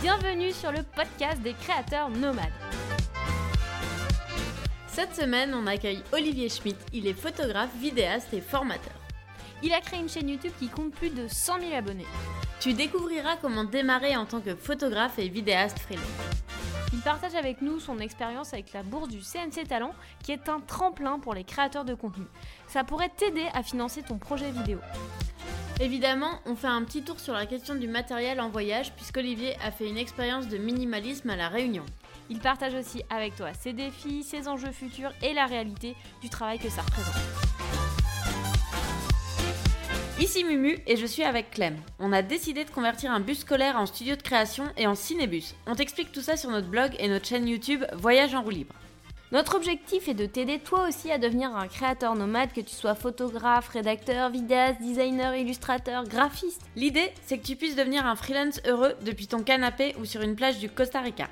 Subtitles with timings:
[0.00, 2.44] Bienvenue sur le podcast des créateurs nomades.
[4.86, 6.76] Cette semaine, on accueille Olivier Schmitt.
[6.92, 8.92] Il est photographe, vidéaste et formateur.
[9.60, 12.06] Il a créé une chaîne YouTube qui compte plus de 100 000 abonnés.
[12.60, 16.06] Tu découvriras comment démarrer en tant que photographe et vidéaste freelance.
[16.92, 20.60] Il partage avec nous son expérience avec la bourse du CNC Talent, qui est un
[20.60, 22.24] tremplin pour les créateurs de contenu.
[22.68, 24.78] Ça pourrait t'aider à financer ton projet vidéo.
[25.80, 29.70] Évidemment, on fait un petit tour sur la question du matériel en voyage, puisqu'Olivier a
[29.70, 31.84] fait une expérience de minimalisme à La Réunion.
[32.30, 36.58] Il partage aussi avec toi ses défis, ses enjeux futurs et la réalité du travail
[36.58, 37.14] que ça représente.
[40.18, 41.76] Ici Mumu et je suis avec Clem.
[42.00, 45.54] On a décidé de convertir un bus scolaire en studio de création et en cinébus.
[45.68, 48.74] On t'explique tout ça sur notre blog et notre chaîne YouTube Voyage en roue libre.
[49.30, 52.94] Notre objectif est de t'aider toi aussi à devenir un créateur nomade, que tu sois
[52.94, 56.62] photographe, rédacteur, vidéaste, designer, illustrateur, graphiste.
[56.76, 60.34] L'idée, c'est que tu puisses devenir un freelance heureux depuis ton canapé ou sur une
[60.34, 61.28] plage du Costa Rica.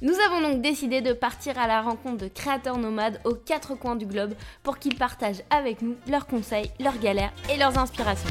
[0.00, 3.96] Nous avons donc décidé de partir à la rencontre de créateurs nomades aux quatre coins
[3.96, 8.30] du globe pour qu'ils partagent avec nous leurs conseils, leurs galères et leurs inspirations.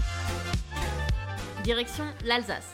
[1.64, 2.74] Direction l'Alsace.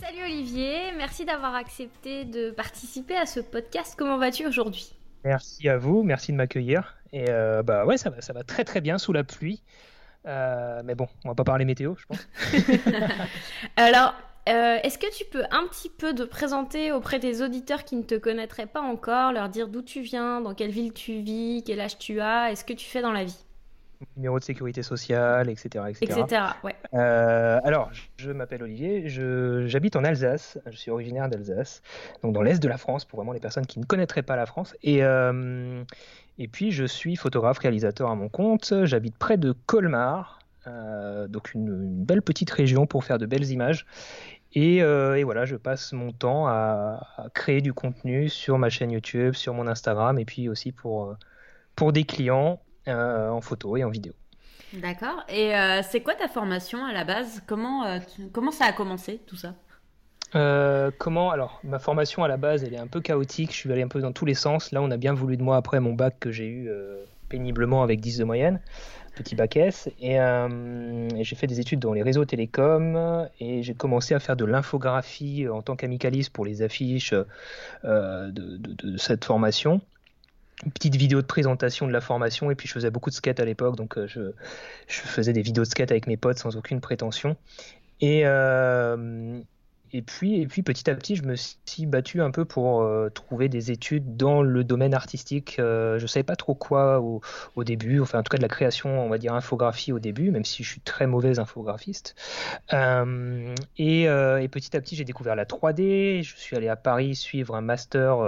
[0.00, 3.94] Salut Olivier, merci d'avoir accepté de participer à ce podcast.
[3.96, 4.97] Comment vas-tu aujourd'hui?
[5.28, 6.96] Merci à vous, merci de m'accueillir.
[7.12, 9.62] Et euh, bah ouais, ça va, ça va très très bien sous la pluie.
[10.26, 12.26] Euh, mais bon, on va pas parler météo, je pense.
[13.76, 14.14] Alors,
[14.48, 18.04] euh, est-ce que tu peux un petit peu te présenter auprès des auditeurs qui ne
[18.04, 21.80] te connaîtraient pas encore, leur dire d'où tu viens, dans quelle ville tu vis, quel
[21.80, 23.44] âge tu as, est-ce que tu fais dans la vie?
[24.16, 25.84] Numéro de sécurité sociale, etc.
[25.88, 26.20] Etc.
[26.20, 26.74] etc ouais.
[26.94, 29.08] Euh, alors, je m'appelle Olivier,
[29.66, 31.82] j'habite en Alsace, je suis originaire d'Alsace,
[32.22, 34.46] donc dans l'est de la France, pour vraiment les personnes qui ne connaîtraient pas la
[34.46, 34.74] France.
[34.82, 35.82] Et, euh,
[36.38, 40.38] et puis, je suis photographe, réalisateur à mon compte, j'habite près de Colmar,
[41.28, 43.86] donc une, une, belle petite région pour faire de belles images.
[44.56, 47.00] Euh, et, voilà, je passe mon temps à,
[47.34, 51.16] créer du contenu sur ma chaîne YouTube, sur mon Instagram, et puis aussi pour, euh,
[51.76, 54.12] pour des clients euh, en photo et en vidéo.
[54.72, 55.24] D'accord.
[55.28, 57.42] Et c'est quoi ta formation à la base?
[57.46, 57.98] Comment,
[58.32, 59.54] comment ça a commencé tout ça?
[60.98, 63.82] Comment alors ma formation à la base elle est un peu chaotique, je suis allé
[63.82, 64.72] un peu dans tous les sens.
[64.72, 66.70] Là on a bien voulu de moi après mon bac que j'ai eu
[67.30, 68.60] péniblement avec 10 de moyenne
[69.18, 69.88] petit bac S.
[70.02, 74.36] Euh, et, j'ai fait des études dans les réseaux télécoms et j'ai commencé à faire
[74.36, 77.14] de l'infographie en tant qu'amicaliste pour les affiches
[77.84, 79.80] euh, de, cette formation.
[80.64, 83.38] Une petite vidéo de présentation de la formation et puis je faisais beaucoup de skate
[83.38, 84.32] à l'époque donc euh, je,
[84.88, 87.36] faisais des vidéos de skate avec mes potes sans aucune prétention.
[88.00, 88.24] Et,
[89.92, 93.08] et puis, et puis petit à petit, je me suis battu un peu pour euh,
[93.08, 95.56] trouver des études dans le domaine artistique.
[95.58, 97.22] Euh, je savais pas trop quoi au,
[97.56, 100.30] au, début, enfin en tout cas de la création, on va dire infographie au début,
[100.30, 102.16] même si je suis très mauvais infographiste.
[102.74, 106.22] Euh, et, et, petit à petit, j'ai découvert la 3D.
[106.22, 108.18] Je suis allé à Paris suivre un master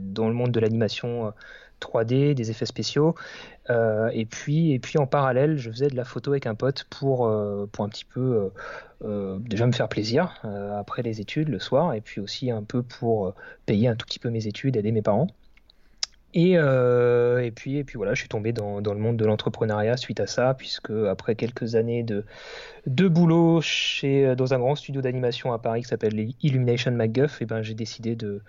[0.00, 1.32] dans le monde de l'animation
[1.80, 3.14] 3D, des effets spéciaux.
[3.70, 6.84] Euh, et, puis, et puis en parallèle, je faisais de la photo avec un pote
[6.90, 8.50] pour, euh, pour un petit peu
[9.04, 10.40] euh, déjà me faire plaisir
[10.76, 13.34] après les études le soir, et puis aussi un peu pour
[13.66, 15.28] payer un tout petit peu mes études, aider mes parents.
[16.32, 19.96] Et, et, puis, et puis voilà, je suis tombé dans, dans le monde de l'entrepreneuriat
[19.96, 22.24] suite à ça, puisque après quelques années de,
[22.86, 27.46] de boulot chez, dans un grand studio d'animation à Paris qui s'appelle Illumination MacGuff, et
[27.46, 28.42] ben, j'ai décidé de,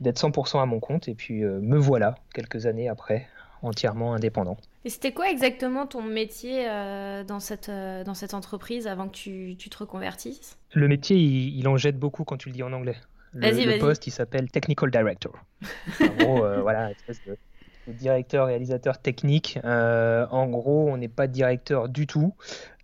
[0.00, 1.08] d'être 100% à mon compte.
[1.08, 3.26] Et puis euh, me voilà, quelques années après,
[3.62, 4.56] entièrement indépendant.
[4.84, 9.14] Et c'était quoi exactement ton métier euh, dans, cette, euh, dans cette entreprise avant que
[9.14, 10.58] tu, tu te reconvertisses?
[10.72, 12.96] Le métier, il, en jette beaucoup quand tu le dis en anglais.
[13.34, 15.32] Le, le poste, il s'appelle Technical Director.
[16.00, 17.36] en gros, voilà, espèce de,
[17.88, 19.58] directeur réalisateur technique.
[19.64, 22.34] en gros, on n'est pas directeur du tout,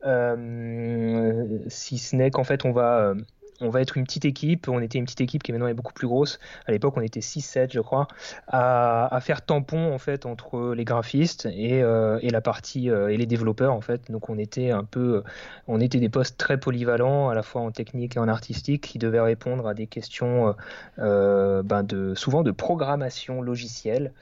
[0.03, 3.15] si ce n'est qu'en fait, on va
[3.61, 4.69] on va être une petite équipe.
[4.69, 6.39] On était une petite équipe qui maintenant est beaucoup plus grosse.
[6.67, 8.09] À l'époque, on était 6-7, je crois,
[8.49, 13.27] à, faire tampon en fait entre les graphistes et, euh, la partie euh, et les
[13.27, 14.11] développeurs en fait.
[14.11, 15.23] Donc on était un peu,
[15.69, 18.99] on était des postes très polyvalents à la fois en technique et en artistique qui
[18.99, 20.55] devaient répondre à des questions
[20.99, 24.13] euh, ben souvent de programmation logicielle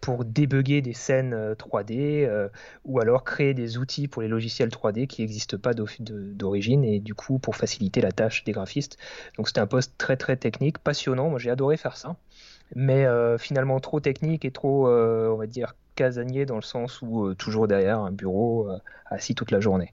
[0.00, 2.48] pour débugger des scènes 3D
[2.84, 7.14] ou alors créer des outils pour les logiciels 3D qui n'existent pas d'origine et du
[7.14, 8.52] coup pour faciliter la tâche des
[9.36, 11.30] Donc c'était un poste très très technique, passionnant.
[11.30, 12.16] Moi j'ai adoré faire ça,
[12.74, 17.00] mais euh, finalement trop technique et trop, euh, on va dire, casanier dans le sens
[17.02, 18.68] où euh, toujours derrière un bureau
[19.06, 19.92] assis toute la journée.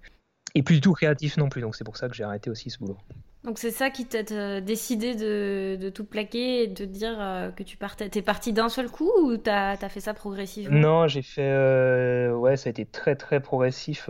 [0.54, 1.62] Et plus du tout créatif non plus.
[1.62, 2.98] Donc c'est pour ça que j'ai arrêté aussi ce boulot.
[3.46, 7.62] Donc c'est ça qui t'a euh, décidé de, tout plaquer et de dire euh, que
[7.62, 8.10] tu partais.
[8.10, 10.76] T'es parti d'un seul coup ou t'as as fait ça progressivement?
[10.76, 11.52] Non, j'ai fait.
[11.52, 14.10] Euh, ouais, ça a été très très progressif.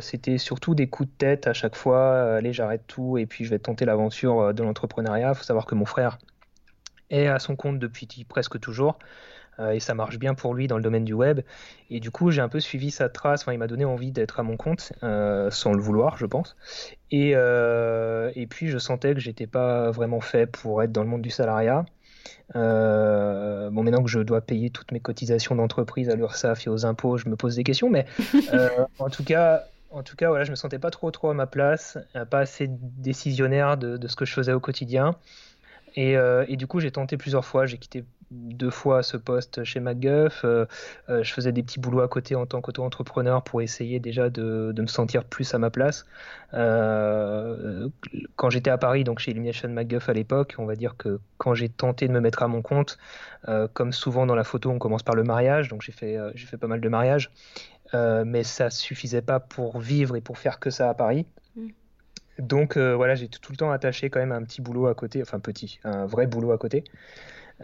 [0.00, 2.36] C'était surtout des coups de tête à chaque fois.
[2.36, 5.30] Allez, j'arrête tout et puis je vais tenter l'aventure de l'entrepreneuriat.
[5.30, 6.18] Il faut savoir que mon frère
[7.10, 8.96] est à son compte depuis presque toujours.
[9.58, 11.40] Euh, et ça marche bien pour lui dans le domaine du web.
[11.90, 13.42] Et du coup, j'ai un peu suivi sa trace.
[13.42, 16.56] Enfin, il m'a donné envie d'être à mon compte, euh, sans le vouloir, je pense.
[17.10, 21.08] Et, euh, et puis, je sentais que j'étais pas vraiment fait pour être dans le
[21.08, 21.84] monde du salariat.
[22.54, 27.16] bon, maintenant que je dois payer toutes mes cotisations d'entreprise à l'URSSAF et aux impôts,
[27.16, 27.88] je me pose des questions.
[27.88, 28.06] Mais
[28.98, 31.46] en tout cas, en tout cas, voilà, je me sentais pas trop trop à ma
[31.46, 31.96] place,
[32.30, 35.16] pas assez décisionnaire de, de ce que je faisais au quotidien.
[35.94, 36.14] Et,
[36.48, 37.64] et, du coup, j'ai tenté plusieurs fois.
[37.64, 40.42] J'ai quitté deux fois ce poste chez MacGuff.
[40.44, 40.66] Euh,
[41.08, 44.74] euh, je faisais des petits boulots à côté en tant qu'auto-entrepreneur pour essayer déjà de,
[44.76, 46.06] me sentir plus à ma place.
[46.54, 47.88] Euh,
[48.36, 51.54] quand j'étais à Paris, donc chez Illumination MacGuff à l'époque, on va dire que quand
[51.54, 52.98] j'ai tenté de me mettre à mon compte,
[53.74, 56.56] comme souvent dans la photo, on commence par le mariage, donc j'ai fait, j'ai fait
[56.56, 57.30] pas mal de mariages,
[57.94, 61.26] mais ça suffisait pas pour vivre et pour faire que ça à Paris.
[61.54, 61.68] Mm.
[62.40, 65.38] Donc voilà, j'ai tout le temps attaché quand même un petit boulot à côté, enfin
[65.38, 66.82] petit, un vrai boulot à côté.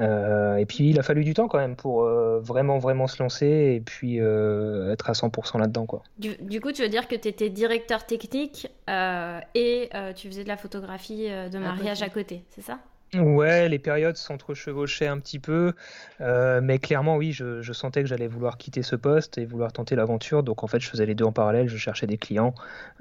[0.00, 3.22] Euh, et puis il a fallu du temps quand même pour euh, vraiment vraiment se
[3.22, 6.02] lancer et puis euh, être à 100% là-dedans quoi.
[6.18, 10.56] Du, coup, tu veux dire que tu étais directeur technique et tu faisais de la
[10.56, 12.78] photographie de mariage à côté, c'est ça?
[13.14, 15.74] Ouais, les périodes s'entrechevauchaient un petit peu,
[16.22, 19.96] euh, mais clairement, oui, je, sentais que j'allais vouloir quitter ce poste et vouloir tenter
[19.96, 20.42] l'aventure.
[20.42, 22.54] Donc, en fait, je faisais les deux en parallèle, je cherchais des clients.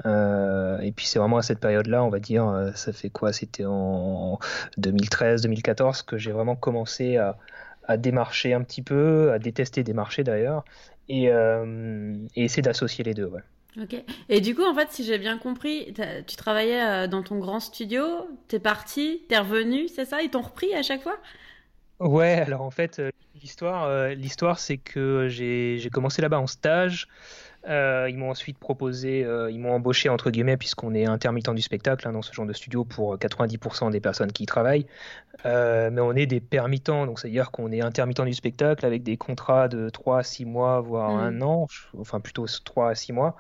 [0.06, 3.32] Euh, et puis, c'est vraiment à cette période-là, on va dire, euh, ça fait quoi?
[3.32, 4.38] C'était en
[4.78, 7.38] 2013-2014 que j'ai vraiment commencé à,
[7.98, 10.64] démarcher un petit peu, à détester démarcher d'ailleurs,
[11.10, 13.26] et, et essayer d'associer les deux.
[13.26, 13.42] Ouais.
[13.78, 13.96] Ok.
[14.28, 15.94] Et du coup, en fait, si j'ai bien compris,
[16.28, 18.04] tu travaillais euh, dans ton grand studio,
[18.50, 20.22] t'es parti, t'es revenu, c'est ça?
[20.22, 21.18] Ils t'ont repris à chaque fois?
[22.00, 27.08] Ouais, alors en fait, euh, l'histoire, euh, l'histoire, c'est que j'ai commencé là-bas en stage.
[27.68, 31.62] Euh, ils m'ont ensuite proposé, euh, ils m'ont embauché entre guillemets puisqu'on est intermittent du
[31.62, 34.88] spectacle hein, dans ce genre de studio pour 90% des personnes qui y travaillent.
[35.46, 39.16] Euh, mais on est des permittents, donc c'est-à-dire qu'on est intermittent du spectacle avec des
[39.16, 41.20] contrats de 3 à 6 mois, voire mm.
[41.20, 41.68] un an,
[42.00, 43.36] enfin plutôt 3 à 6 mois,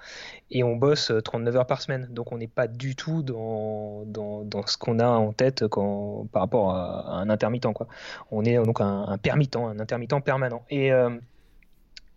[0.52, 2.08] et on bosse 39 heures par semaine.
[2.12, 6.28] Donc on n'est pas du tout dans, dans, dans ce qu'on a en tête quand,
[6.32, 7.74] par rapport à, un intermittent.
[7.74, 7.88] Quoi.
[8.30, 10.64] On est donc un, un permittent, un intermittent permanent.
[10.70, 10.92] Et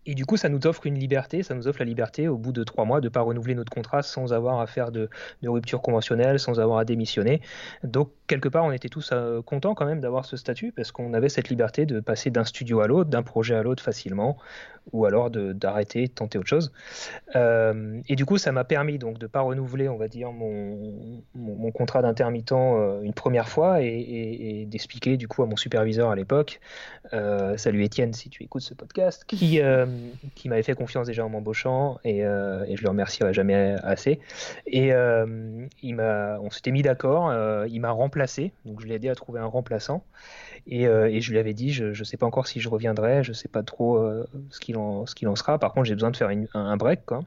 [0.05, 2.51] et du coup, ça nous offre une liberté, ça nous offre la liberté au bout
[2.51, 5.09] de trois mois de ne pas renouveler notre contrat sans avoir à faire de,
[5.43, 7.41] rupture conventionnelle, sans avoir à démissionner.
[7.83, 11.13] Donc, quelque part, on était tous euh, contents quand même d'avoir ce statut parce qu'on
[11.13, 14.37] avait cette liberté de passer d'un studio à l'autre, d'un projet à l'autre facilement,
[14.93, 16.71] ou alors d'arrêter, de, tenter autre chose.
[17.35, 20.31] Euh, et du coup, ça m'a permis donc de ne pas renouveler, on va dire,
[20.31, 26.15] mon, contrat d'intermittent euh, une première fois et, d'expliquer du coup à mon superviseur à
[26.15, 26.59] l'époque,
[27.11, 29.59] salut Étienne si tu écoutes ce podcast, qui
[30.35, 34.19] qui m'avait fait confiance déjà en m'embauchant et, euh, et, je le remercierai jamais assez.
[34.67, 39.15] Et euh, on s'était mis d'accord, euh, il m'a remplacé, donc je l'ai aidé à
[39.15, 40.03] trouver un remplaçant
[40.67, 43.35] et, je lui avais dit, je ne sais pas encore si je reviendrai, je ne
[43.35, 44.03] sais pas trop
[44.49, 45.59] ce qu'il en, qu'il en sera.
[45.59, 47.23] Par contre, j'ai besoin de faire un, break, quoi.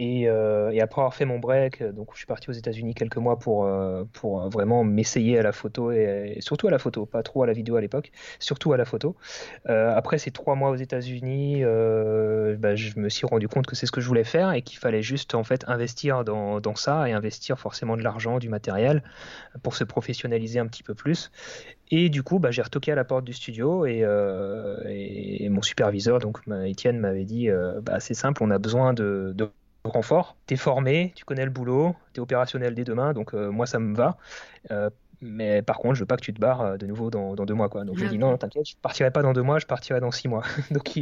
[0.00, 3.38] Euh, et, après avoir fait mon break, donc je suis parti aux États-Unis quelques mois
[3.38, 7.42] pour, euh, pour vraiment m'essayer à la photo et, surtout à la photo, pas trop
[7.42, 9.16] à la vidéo à l'époque, surtout à la photo.
[9.68, 13.86] Euh, après ces trois mois aux États-Unis, bah, je me suis rendu compte que c'est
[13.86, 17.08] ce que je voulais faire et qu'il fallait juste en fait investir dans, dans ça
[17.08, 19.02] et investir forcément de l'argent, du matériel
[19.62, 21.30] pour se professionnaliser un petit peu plus.
[21.90, 24.04] Et du coup, bah, j'ai retoqué à la porte du studio et,
[24.88, 27.48] et mon superviseur, donc Étienne, m'avait dit
[27.82, 29.34] bah, c'est simple, on a besoin de
[29.90, 33.50] renfort, tu es formé, tu connais le boulot, tu es opérationnel dès demain, donc euh,
[33.50, 34.16] moi ça me va.
[34.70, 37.34] Euh, mais par contre, je veux pas que tu te barres euh, de nouveau dans,
[37.34, 37.68] deux mois.
[37.68, 37.84] Quoi.
[37.84, 40.00] Donc je lui ai dit non, t'inquiète, je partirai pas dans deux mois, je partirai
[40.00, 40.42] dans six mois.
[40.70, 40.98] donc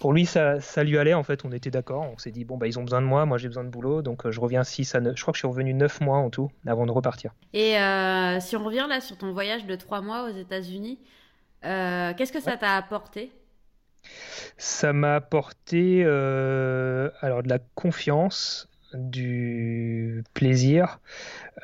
[0.00, 2.06] pour lui, ça, ça, lui allait, en fait, on était d'accord.
[2.12, 4.02] On s'est dit, bon, bah, ils ont besoin de moi, moi j'ai besoin de boulot,
[4.02, 5.16] donc je reviens six à 9.
[5.16, 7.32] Je crois que je suis revenu neuf mois en tout avant de repartir.
[7.52, 7.74] Et
[8.40, 10.98] si on revient là sur ton voyage de trois mois aux États-Unis,
[11.62, 13.32] qu'est-ce que ça t'a apporté?
[14.56, 21.00] Ça m'a apporté euh, alors de la confiance, du plaisir.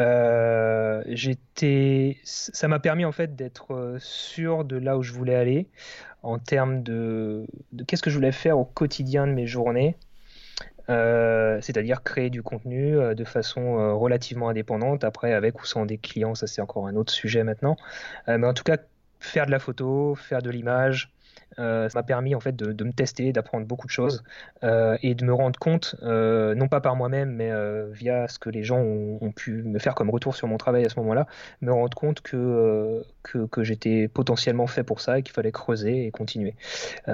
[0.01, 5.69] Euh, j'étais, ça m'a permis en fait d'être sûr de là où je voulais aller
[6.23, 7.47] en termes de,
[7.87, 9.97] qu'est-ce que je voulais faire au quotidien de mes journées.
[10.91, 16.35] Euh, c'est-à-dire créer du contenu de façon relativement indépendante, après avec ou sans des clients,
[16.35, 17.77] ça c'est encore un autre sujet maintenant,
[18.29, 18.77] mais en tout cas
[19.19, 21.24] faire de la photo, faire de l'image, euh,
[21.57, 24.23] ça m'a permis en fait de, me tester, d'apprendre beaucoup de choses
[24.63, 27.51] euh, et de me rendre compte, euh, non pas par moi-même, mais
[27.93, 30.89] via ce que les gens ont, pu me faire comme retour sur mon travail à
[30.89, 31.27] ce moment-là,
[31.61, 36.11] me rendre compte que, que, j'étais potentiellement fait pour ça et qu'il fallait creuser et
[36.11, 36.55] continuer.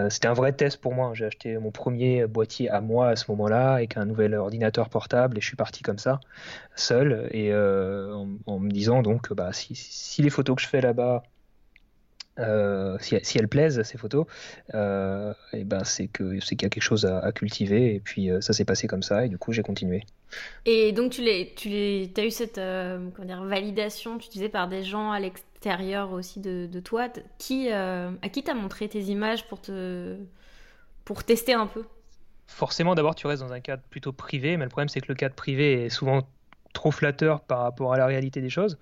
[0.09, 1.13] C'était un vrai test pour moi.
[1.15, 5.39] J'ai acheté mon premier boîtier à moi à ce moment-là avec un nouvel ordinateur portable
[5.39, 6.21] et je suis parti comme ça,
[6.75, 11.23] seul et en, me disant donc bah, si les photos que je fais là-bas
[12.41, 14.27] euh, si, elles plaisent ces photos,
[14.75, 18.31] euh, et ben c'est que c'est qu'il y a quelque chose à, cultiver et puis
[18.31, 20.05] euh, ça s'est passé comme ça et du coup j'ai continué.
[20.65, 24.69] Et donc tu les, tu les, as eu cette comment dire, validation, tu disais par
[24.69, 29.47] des gens à l'extérieur aussi de, de, toi, qui à qui t'as montré tes images
[29.49, 30.17] pour te
[31.05, 31.85] pour tester un peu?
[32.47, 35.15] Forcément, d'abord tu restes dans un cadre plutôt privé, mais le problème c'est que le
[35.15, 36.23] cadre privé est souvent
[36.73, 38.79] trop flatteur par rapport à la réalité des choses,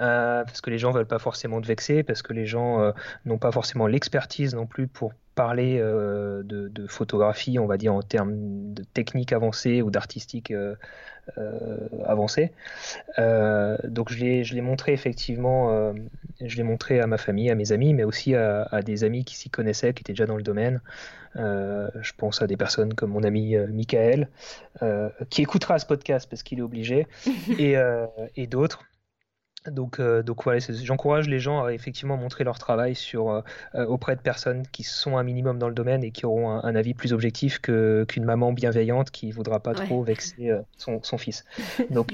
[0.00, 2.92] euh, parce que les gens veulent pas forcément te vexer, parce que les gens euh,
[3.24, 7.94] n'ont pas forcément l'expertise non plus pour parler euh, de, de, photographie, on va dire
[7.94, 10.52] en termes de technique avancée ou d'artistique
[12.04, 12.52] avancée.
[13.18, 14.18] donc je
[14.54, 15.94] l'ai, montré effectivement,
[16.40, 19.24] je l'ai montré à ma famille, à mes amis, mais aussi à, à des amis
[19.24, 20.80] qui s'y connaissaient, qui étaient déjà dans le domaine.
[21.36, 24.28] Euh, je pense à des personnes comme mon ami euh, Michael,
[24.82, 27.06] euh, qui écoutera ce podcast parce qu'il est obligé,
[27.58, 27.76] et,
[28.36, 28.84] et d'autres.
[29.66, 33.42] Donc, donc voilà, j'encourage les gens à effectivement montrer leur travail sur,
[33.74, 36.94] auprès de personnes qui sont un minimum dans le domaine et qui auront un, avis
[36.94, 41.44] plus objectif qu'une maman bienveillante qui voudra pas trop vexer son, son, fils.
[41.90, 42.12] Donc,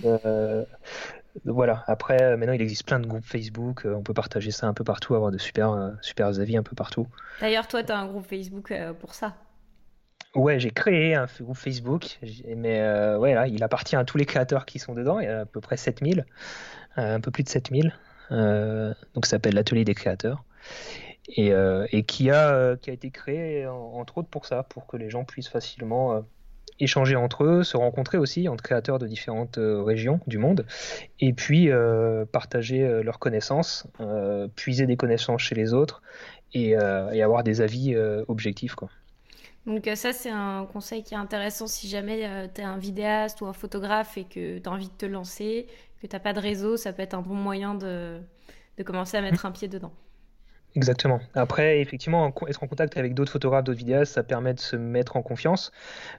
[1.44, 4.66] voilà, après, euh, maintenant il existe plein de groupes Facebook, euh, on peut partager ça
[4.66, 7.06] un peu partout, avoir de super, euh, super avis un peu partout.
[7.40, 9.34] D'ailleurs, toi, tu as un groupe Facebook pour ça
[10.34, 12.18] Ouais, j'ai créé un groupe Facebook,
[12.54, 12.80] mais
[13.16, 15.46] ouais, là, il appartient à tous les créateurs qui sont dedans, il y a à
[15.46, 16.26] peu près 7000,
[16.98, 17.94] un peu plus de 7000,
[18.30, 20.44] donc ça s'appelle l'Atelier des créateurs.
[21.30, 21.52] Et,
[21.92, 25.24] et qui, a, qui a été créé entre autres pour ça, pour que les gens
[25.24, 26.22] puissent facilement
[26.80, 30.66] échanger entre eux, se rencontrer aussi entre créateurs de différentes euh, régions du monde,
[31.20, 33.86] et puis euh, partager euh, leurs connaissances,
[34.56, 36.02] puiser des connaissances chez les autres
[36.54, 37.96] et, avoir des avis
[38.28, 38.74] objectifs.
[38.74, 38.88] Quoi.
[39.66, 43.46] Donc ça, c'est un conseil qui est intéressant si jamais tu es un vidéaste ou
[43.46, 45.66] un photographe et que tu as envie de te lancer,
[46.00, 48.20] que tu n'as pas de réseau, ça peut être un bon moyen de,
[48.78, 49.92] de commencer à mettre un pied dedans.
[50.78, 51.18] Exactement.
[51.34, 55.16] Après, effectivement, être en contact avec d'autres photographes, d'autres vidéastes, ça permet de se mettre
[55.16, 55.72] en confiance,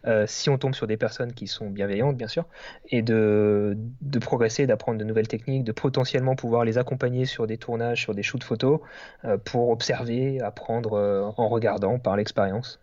[0.06, 2.44] euh, si on tombe sur des personnes qui sont bienveillantes, bien sûr,
[2.90, 7.58] et de, de progresser, d'apprendre de nouvelles techniques, de potentiellement pouvoir les accompagner sur des
[7.58, 8.82] tournages, sur des shoots photos,
[9.24, 12.82] euh, pour observer, apprendre euh, en regardant par l'expérience.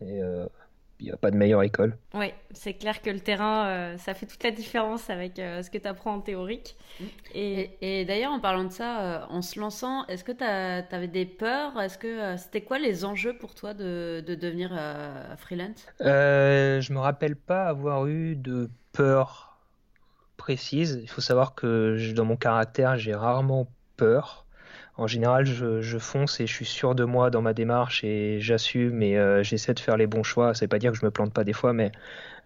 [1.01, 1.97] Il n'y a pas de meilleure école.
[2.15, 5.71] Oui, c'est clair que le terrain, euh, ça fait toute la différence avec euh, ce
[5.71, 6.77] que tu apprends en théorique.
[7.35, 11.27] Et, d'ailleurs, en parlant de ça, euh, en se lançant, est-ce que tu avais des
[11.27, 11.79] peurs?
[11.81, 14.71] Est-ce que c'était quoi les enjeux pour toi de, de devenir
[15.37, 15.87] freelance?
[16.01, 19.59] Je me rappelle pas avoir eu de peur
[20.39, 20.99] précise.
[21.03, 24.46] Il faut savoir que dans mon caractère, j'ai rarement peur
[24.99, 29.03] en général, je, fonce et je suis sûr de moi dans ma démarche et j'assume
[29.03, 30.53] et euh, j'essaie de faire les bons choix.
[30.53, 31.93] Veut pas dire que je me plante pas des fois, mais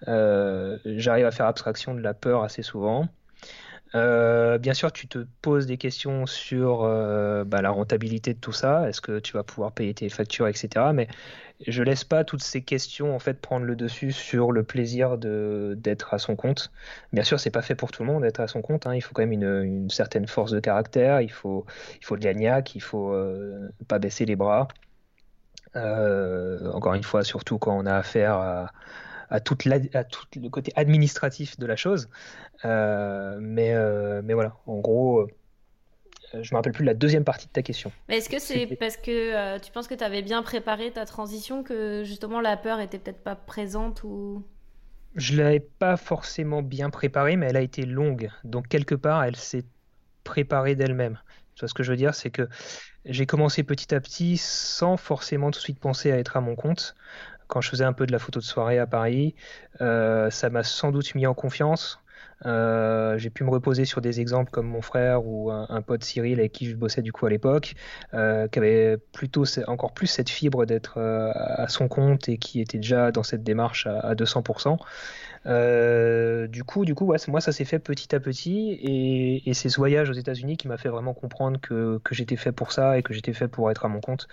[0.09, 3.09] euh, j'arrive à faire abstraction de la peur assez souvent.
[3.95, 8.53] Euh, bien sûr, tu te poses des questions sur euh, bah, la rentabilité de tout
[8.53, 8.89] ça.
[8.89, 10.93] Est-ce que tu vas pouvoir payer tes factures, etc.
[10.95, 11.09] Mais
[11.67, 16.15] je laisse pas toutes ces questions en fait prendre le dessus sur le plaisir d'être
[16.15, 16.71] à son compte.
[17.13, 18.87] Bien sûr, c'est pas fait pour tout le monde d'être à son compte.
[18.87, 18.95] Hein.
[18.95, 21.21] Il faut quand même une, une, certaine force de caractère.
[21.21, 21.67] Il faut
[22.01, 22.75] il faut de l'agnac.
[22.77, 24.69] Il faut euh, pas baisser les bras.
[25.75, 28.71] encore une fois, surtout quand on a affaire à
[29.31, 32.09] à, toute à tout le côté administratif de la chose.
[32.65, 35.29] Euh, mais, euh, mais voilà, en gros, euh,
[36.43, 37.93] je me rappelle plus de la deuxième partie de ta question.
[38.09, 42.03] Est-ce que c'est parce que tu penses que tu avais bien préparé ta transition que
[42.05, 44.43] justement la peur était peut-être pas présente ou?
[45.17, 48.31] Je l'avais pas forcément bien préparée, mais elle a été longue.
[48.45, 49.65] Donc quelque part, elle s'est
[50.23, 51.19] préparée d'elle-même.
[51.57, 52.49] Tu vois ce que je veux dire, c'est que
[53.05, 56.55] j'ai commencé petit à petit sans forcément tout de suite penser à être à mon
[56.55, 56.95] compte
[57.51, 59.35] quand je faisais un peu de la photo de soirée à Paris.
[59.83, 62.01] Euh, ça m'a sans doute mis en confiance.
[62.47, 66.39] Euh, j'ai pu me reposer sur des exemples comme mon frère ou un, pote Cyril
[66.39, 67.75] avec qui je bossais du coup à l'époque,
[68.15, 72.79] euh, qui avait plutôt encore plus cette fibre d'être à son compte et qui était
[72.79, 74.79] déjà dans cette démarche à, à 200%.
[75.47, 79.69] Euh, du coup, du coup, ouais, moi, ça s'est fait petit à petit, et, c'est
[79.69, 82.99] ce voyage aux États-Unis qui m'a fait vraiment comprendre que, que j'étais fait pour ça
[82.99, 84.29] et que j'étais fait pour être à mon compte.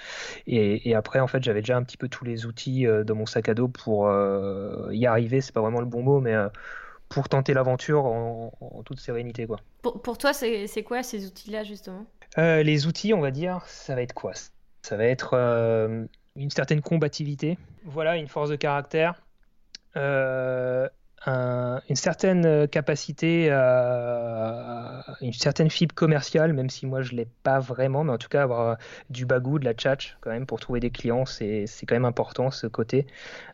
[0.48, 3.26] Et, après, en fait, j'avais déjà un petit peu tous les outils euh, dans mon
[3.26, 5.42] sac à dos pour euh, y arriver.
[5.42, 6.36] C'est pas vraiment le bon mot, mais
[7.10, 8.52] pour tenter l'aventure en,
[8.86, 9.60] toute sérénité, quoi.
[9.82, 12.06] Pour, pour toi, c'est quoi ces outils-là justement?
[12.38, 14.34] Les outils, on va dire, ça va être quoi?
[14.82, 15.36] Ça va être
[16.36, 17.58] une certaine combativité.
[17.86, 19.22] Voilà, une force de caractère.
[21.26, 28.14] Une certaine capacité, une certaine fibre commerciale, même si moi je l'ai pas vraiment, mais
[28.14, 28.78] en tout cas avoir
[29.10, 32.52] du bagou, de la tchatch quand même pour trouver des clients, c'est quand même important
[32.52, 33.08] ce côté.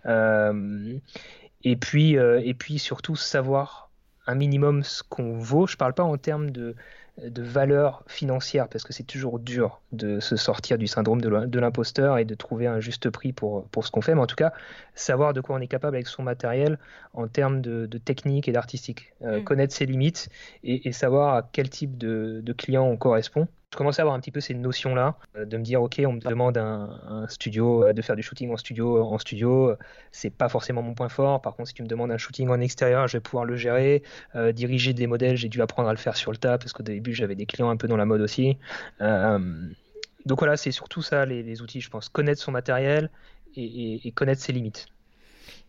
[0.05, 3.89] et puis et puis surtout savoir
[4.27, 5.67] un minimum ce qu'on vaut.
[5.67, 6.75] Je parle pas en termes de
[7.21, 12.17] de valeur financière, parce que c'est toujours dur de se sortir du syndrome de l'imposteur
[12.17, 14.51] et de trouver un juste prix pour, pour ce qu'on fait, mais en tout cas,
[14.95, 16.79] savoir de quoi on est capable avec son matériel
[17.13, 19.43] en termes de, technique et d'artistique, euh, mm.
[19.43, 20.29] connaître ses limites
[20.63, 24.19] et, savoir à quel type de, de client on correspond je commençais à avoir un
[24.19, 27.93] petit peu ces notions-là, euh, de me dire, ok, on me demande un, studio, euh,
[27.93, 29.73] de faire du shooting en studio, en studio,
[30.11, 31.41] c'est pas forcément mon point fort.
[31.41, 34.03] Par contre, si tu me demandes un shooting en extérieur, je vais pouvoir le gérer.
[34.35, 36.83] Euh, diriger des modèles, j'ai dû apprendre à le faire sur le tas, parce qu'au
[36.83, 38.59] début, j'avais des clients un peu dans la mode aussi.
[38.99, 42.09] donc voilà, c'est surtout ça, les, outils, je pense.
[42.09, 43.09] Connaître son matériel
[43.55, 44.85] et connaître ses limites.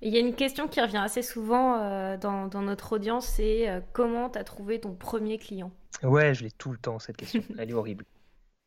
[0.04, 3.80] Il y a une question qui revient assez souvent euh, dans, notre audience, c'est euh,
[3.94, 5.73] comment tu as trouvé ton premier client?
[6.02, 7.42] Ouais, je l'ai tout le temps, cette question.
[7.58, 8.04] Elle est horrible.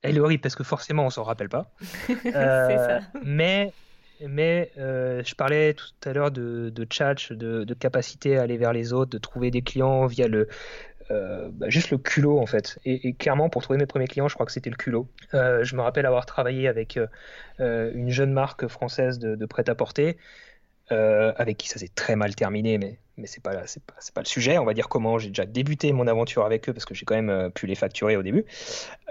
[0.01, 1.71] Elle est horrible parce que forcément, on s'en rappelle pas.
[2.07, 2.95] c'est ça.
[2.97, 3.71] Euh, mais
[4.27, 8.91] mais je parlais tout à l'heure de, de tchatch, de, capacité à aller vers les
[8.91, 10.47] autres, de trouver des clients via le,
[11.11, 12.79] bah, juste le culot en fait.
[12.83, 15.07] Et, clairement, pour trouver mes premiers clients, je crois que c'était le culot.
[15.33, 16.97] je me rappelle avoir travaillé avec
[17.59, 20.17] une jeune marque française de, de prêt-à-porter.
[20.91, 24.21] Euh, avec qui ça s'est très mal terminé, mais mais c'est pas c'est pas, pas,
[24.21, 24.57] le sujet.
[24.59, 27.15] On va dire comment j'ai déjà débuté mon aventure avec eux parce que j'ai quand
[27.15, 28.45] même euh, pu les facturer au début.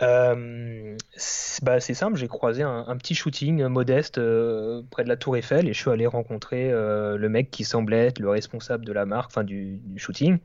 [0.02, 5.36] Euh, c'est bah, simple, j'ai croisé un, petit shooting modeste euh, près de la Tour
[5.36, 9.06] Eiffel et je suis allé rencontrer le mec qui semblait être le responsable de la
[9.06, 10.38] marque, enfin du, du, shooting.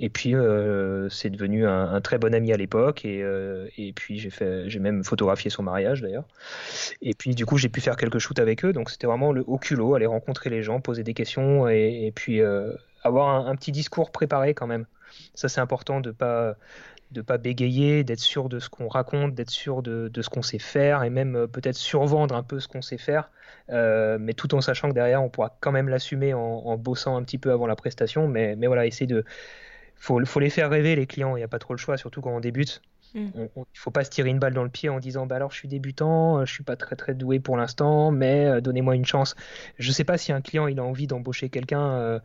[0.00, 0.34] Et puis
[1.10, 3.24] c'est devenu un, très bon ami à l'époque et,
[3.78, 6.24] et puis j'ai fait j'ai même photographié son mariage d'ailleurs.
[7.02, 9.44] Et puis du coup j'ai pu faire quelques shoots avec eux, donc c'était vraiment le
[9.46, 12.42] haut culot, aller rencontrer les gens, poser des questions et puis
[13.06, 14.86] avoir un, petit discours préparé quand même.
[15.34, 16.56] Ça, c'est important de pas
[17.12, 20.58] de pas bégayer, d'être sûr de ce qu'on raconte, d'être sûr de, ce qu'on sait
[20.58, 23.30] faire et même euh, peut-être survendre un peu ce qu'on sait faire,
[23.70, 27.22] euh, mais tout en sachant que derrière on pourra quand même l'assumer en, bossant un
[27.22, 28.28] petit peu avant la prestation.
[28.28, 29.24] Mais, mais voilà, essayer de.
[29.98, 32.20] Faut, faut les faire rêver les clients, il n'y a pas trop le choix, surtout
[32.20, 32.82] quand on débute.
[33.14, 33.28] Mm.
[33.34, 35.52] Il ne faut pas se tirer une balle dans le pied en disant bah alors
[35.52, 39.06] je suis débutant, je suis pas très très doué pour l'instant, mais euh, donnez-moi une
[39.06, 39.36] chance.
[39.78, 42.20] Je ne sais pas si un client il a envie d'embaucher quelqu'un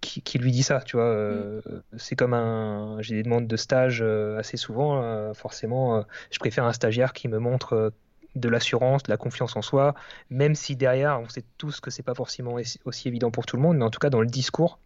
[0.00, 1.06] qui, lui dit ça, tu vois.
[1.06, 1.98] Euh, mm.
[1.98, 2.98] C'est comme un.
[3.00, 5.02] J'ai des demandes de stage euh, assez souvent.
[5.02, 7.92] Euh, forcément, je préfère un stagiaire qui me montre
[8.34, 9.94] de l'assurance, de la confiance en soi,
[10.28, 13.62] même si derrière, on sait tous que c'est pas forcément aussi évident pour tout le
[13.62, 14.78] monde, mais en tout cas, dans le discours,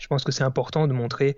[0.00, 1.36] je pense que c'est important de montrer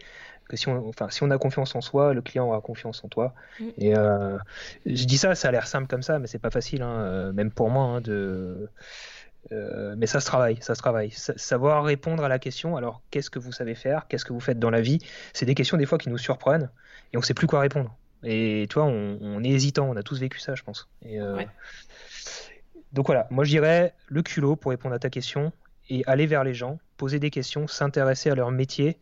[0.48, 3.08] que si on, enfin, si on a confiance en soi, le client aura confiance en
[3.08, 3.34] toi.
[3.60, 3.64] Mm.
[3.76, 3.94] Et
[4.86, 7.50] je dis ça, ça a l'air simple comme ça, mais c'est pas facile, hein, même
[7.50, 8.70] pour moi, hein, de
[9.52, 11.10] euh, mais ça se travaille, ça se travaille.
[11.12, 14.58] savoir répondre à la question, alors qu'est-ce que vous savez faire, qu'est-ce que vous faites
[14.58, 14.98] dans la vie,
[15.32, 16.70] c'est des questions des fois qui nous surprennent
[17.12, 17.94] et on ne sait plus quoi répondre.
[18.24, 20.88] Et toi, on, est hésitant, on a tous vécu ça, je pense.
[21.04, 21.44] Euh,
[22.92, 25.52] donc voilà, moi je dirais le culot pour répondre à ta question
[25.90, 28.98] et aller vers les gens, poser des questions, s'intéresser à leur métier.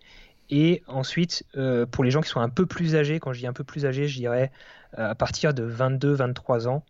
[0.50, 3.46] Et ensuite, euh, pour les gens qui sont un peu plus âgés, quand je dis
[3.46, 4.52] un peu plus âgés, je dirais
[4.96, 6.84] à partir de 22-23 ans,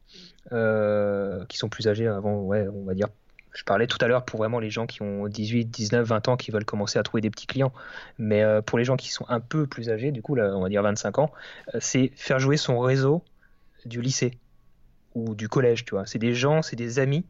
[1.46, 3.08] qui sont plus âgés avant, ouais, on va dire
[3.54, 6.36] je parlais tout à l'heure pour vraiment les gens qui ont 18, 19, 20 ans
[6.36, 7.72] qui veulent commencer à trouver des petits clients.
[8.18, 10.60] Mais euh, pour les gens qui sont un peu plus âgés, du coup, là, on
[10.60, 11.32] va dire 25 ans,
[11.74, 13.22] euh, c'est faire jouer son réseau
[13.86, 14.38] du lycée
[15.14, 16.04] ou du collège, tu vois.
[16.04, 17.24] C'est des gens, c'est des amis,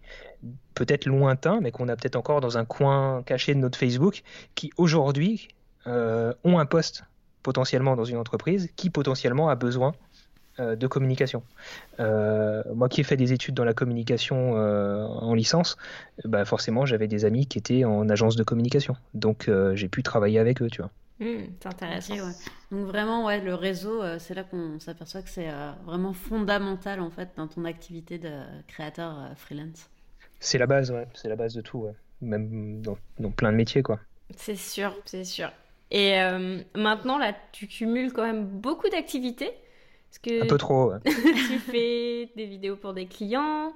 [0.75, 4.23] peut-être lointains, mais qu'on a peut-être encore dans un coin caché de notre Facebook,
[4.55, 5.49] qui aujourd'hui
[5.87, 7.05] euh, ont un poste
[7.43, 9.93] potentiellement dans une entreprise, qui potentiellement a besoin
[10.59, 11.43] de communication.
[11.99, 15.77] Euh, moi qui ai fait des études dans la communication euh, en licence,
[16.25, 18.97] bah forcément j'avais des amis qui étaient en agence de communication.
[19.15, 20.91] Donc j'ai pu travailler avec eux, tu vois.
[21.21, 22.15] Mmh, c'est intéressant.
[22.15, 22.33] Ouais.
[22.71, 25.51] Donc vraiment, ouais, le réseau, c'est là qu'on s'aperçoit que c'est
[25.85, 28.31] vraiment fondamental en fait dans ton activité de
[28.69, 29.89] créateur freelance.
[30.41, 31.07] C'est la base, ouais.
[31.15, 31.89] C'est la base de tout,
[32.21, 33.99] même dans, dans, plein de métiers, quoi.
[34.37, 35.51] C'est sûr, c'est sûr.
[35.91, 36.17] Et
[36.75, 39.53] maintenant, là, tu cumules quand même beaucoup d'activités
[40.19, 40.93] que un peu trop.
[41.05, 43.73] tu fais des vidéos pour des clients,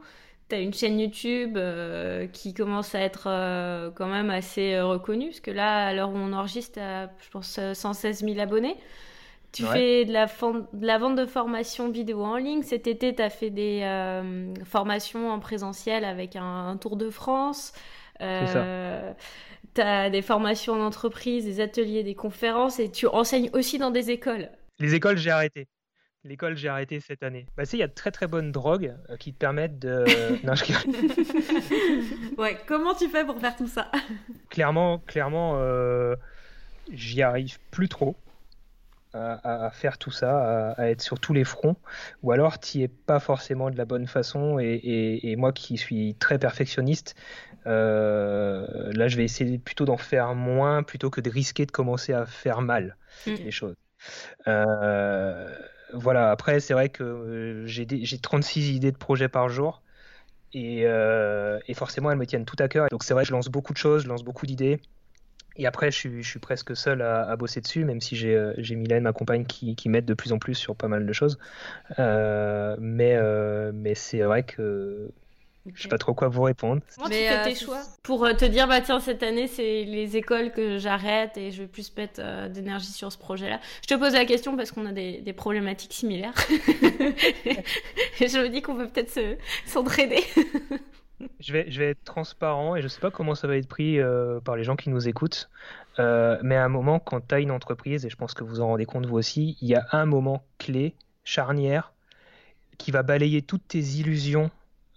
[0.48, 4.86] tu as une chaîne YouTube euh, qui commence à être euh, quand même assez euh,
[4.86, 8.76] reconnue, parce que là, à l'heure où on enregistre, je pense 116 000 abonnés.
[9.50, 12.62] Tu fais de la, de la, vente de formation vidéo en ligne.
[12.62, 13.82] Cet été, tu as fait des
[14.64, 17.72] formations en présentiel avec un, Tour de France.
[18.20, 23.90] tu as des formations en entreprise, des ateliers, des conférences et tu enseignes aussi dans
[23.90, 24.50] des écoles.
[24.80, 25.66] Les écoles, j'ai arrêté
[26.24, 27.46] L'école, j'ai arrêté cette année.
[27.56, 29.78] Bah, tu sais, il y a de très très bonnes drogues euh, qui te permettent
[29.78, 30.04] de.
[30.46, 32.36] non, je...
[32.36, 33.90] ouais, comment tu fais pour faire tout ça?
[34.50, 36.16] Clairement, clairement, euh,
[36.92, 38.16] j'y arrive plus trop
[39.14, 41.76] à, faire tout ça, à, être sur tous les fronts,
[42.22, 44.58] ou alors tu es pas forcément de la bonne façon.
[44.60, 47.14] Et, moi qui suis très perfectionniste,
[47.66, 52.12] euh, là je vais essayer plutôt d'en faire moins plutôt que de risquer de commencer
[52.12, 53.32] à faire mal mm.
[53.32, 53.76] les choses.
[54.46, 55.48] Euh,
[55.92, 59.82] voilà, après c'est vrai que euh, j'ai 36 idées de projets par jour.
[60.54, 62.86] Et, et, forcément, elles me tiennent tout à cœur.
[62.90, 64.80] Donc c'est vrai, je lance beaucoup de choses, je lance beaucoup d'idées.
[65.58, 69.12] Et après, je suis, presque seul à, bosser dessus, même si j'ai euh, Mylène, ma
[69.12, 71.38] compagne, qui, m'aide de plus en plus sur pas mal de choses.
[71.98, 75.10] Euh, mais euh, mais c'est vrai que
[75.74, 76.82] je sais pas trop quoi vous répondre.
[76.96, 80.52] Comment tu fais tes choix Pour te dire, bah tiens, cette année, c'est les écoles
[80.52, 83.60] que j'arrête et je vais plus mettre d'énergie sur ce projet-là.
[83.82, 86.34] Je te pose la question parce qu'on a des, problématiques similaires.
[88.20, 89.20] et je me dis qu'on peut peut-être
[89.66, 90.22] s'entraider.
[91.40, 94.00] je, vais, je vais être transparent et je sais pas comment ça va être pris
[94.00, 95.48] euh, par les gens qui nous écoutent.
[95.98, 98.60] Euh, mais à un moment, quand tu as une entreprise, et je pense que vous
[98.60, 101.92] en rendez compte vous aussi, il y a un moment clé, charnière,
[102.78, 104.50] qui va balayer toutes tes illusions,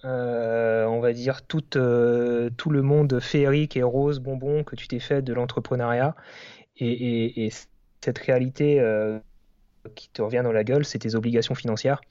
[0.05, 4.99] euh, on va dire tout, tout le monde féerique et rose bonbon que tu t'es
[4.99, 6.15] fait de l'entrepreneuriat.
[6.77, 7.51] Et, et,
[8.03, 8.81] cette réalité
[9.93, 12.01] qui te revient dans la gueule, c'est tes obligations financières.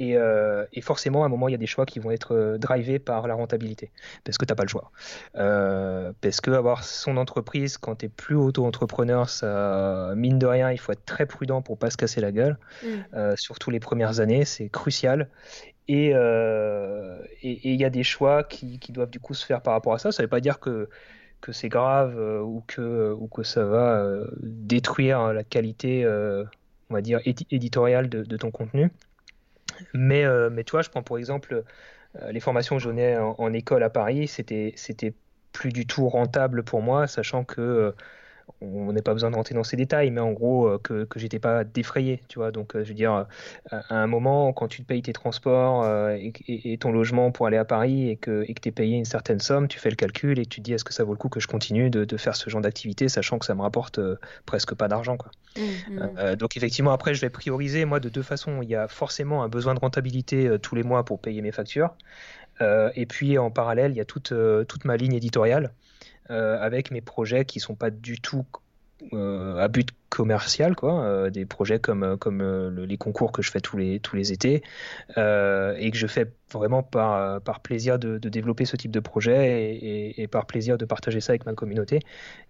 [0.00, 2.58] Euh, et, forcément, à un moment, il y a des choix qui vont être euh,
[2.58, 3.90] drivés par la rentabilité,
[4.24, 4.90] parce que tu n'as pas le choix.
[5.36, 10.70] Euh, parce que avoir son entreprise, quand tu es plus auto-entrepreneur, ça, mine de rien,
[10.70, 13.36] il faut être très prudent pour pas se casser la gueule, mm.
[13.36, 15.28] surtout les premières années, c'est crucial.
[15.88, 16.12] Et
[17.42, 20.12] il y a des choix qui, doivent du coup se faire par rapport à ça.
[20.12, 20.88] Ça ne veut pas dire que
[21.50, 24.04] c'est grave ou, que, ou que ça va
[24.42, 26.06] détruire la qualité,
[26.90, 28.90] on va dire, éditoriale de ton contenu.
[29.94, 31.64] Mais, euh, mais tu vois, je prends pour exemple
[32.16, 35.14] euh, les formations que j'en ai en, école à Paris, c'était
[35.52, 37.92] plus du tout rentable pour moi, sachant que euh,
[38.60, 41.18] on n'a pas besoin de rentrer dans ces détails, mais en gros, euh, que, que
[41.18, 42.50] j'étais pas défrayé, tu vois.
[42.50, 43.26] Donc, euh, je veux dire,
[43.70, 46.16] à un moment, quand tu te payes tes transports euh,
[46.48, 49.68] et, ton logement pour aller à Paris et que tu es payé une certaine somme,
[49.68, 51.40] tu fais le calcul et tu te dis est-ce que ça vaut le coup que
[51.40, 54.00] je continue de, faire ce genre d'activité, sachant que ça me rapporte
[54.44, 55.30] presque pas d'argent, quoi.
[55.56, 56.36] Mmh, mmh.
[56.36, 58.60] donc, effectivement, après, je vais prioriser, moi, de deux façons.
[58.62, 61.94] Il y a forcément un besoin de rentabilité tous les mois pour payer mes factures.
[62.60, 64.32] et puis, en parallèle, il y a toute,
[64.66, 65.72] toute ma ligne éditoriale.
[66.30, 68.44] Euh, avec mes projets qui sont pas du tout
[69.14, 72.42] euh, à but commercial, quoi, euh, des projets comme, comme
[72.76, 74.62] les concours que je fais tous les, tous les étés,
[75.16, 80.26] et que je fais vraiment par, par plaisir de, développer ce type de projet et,
[80.28, 82.00] par plaisir de partager ça avec ma communauté.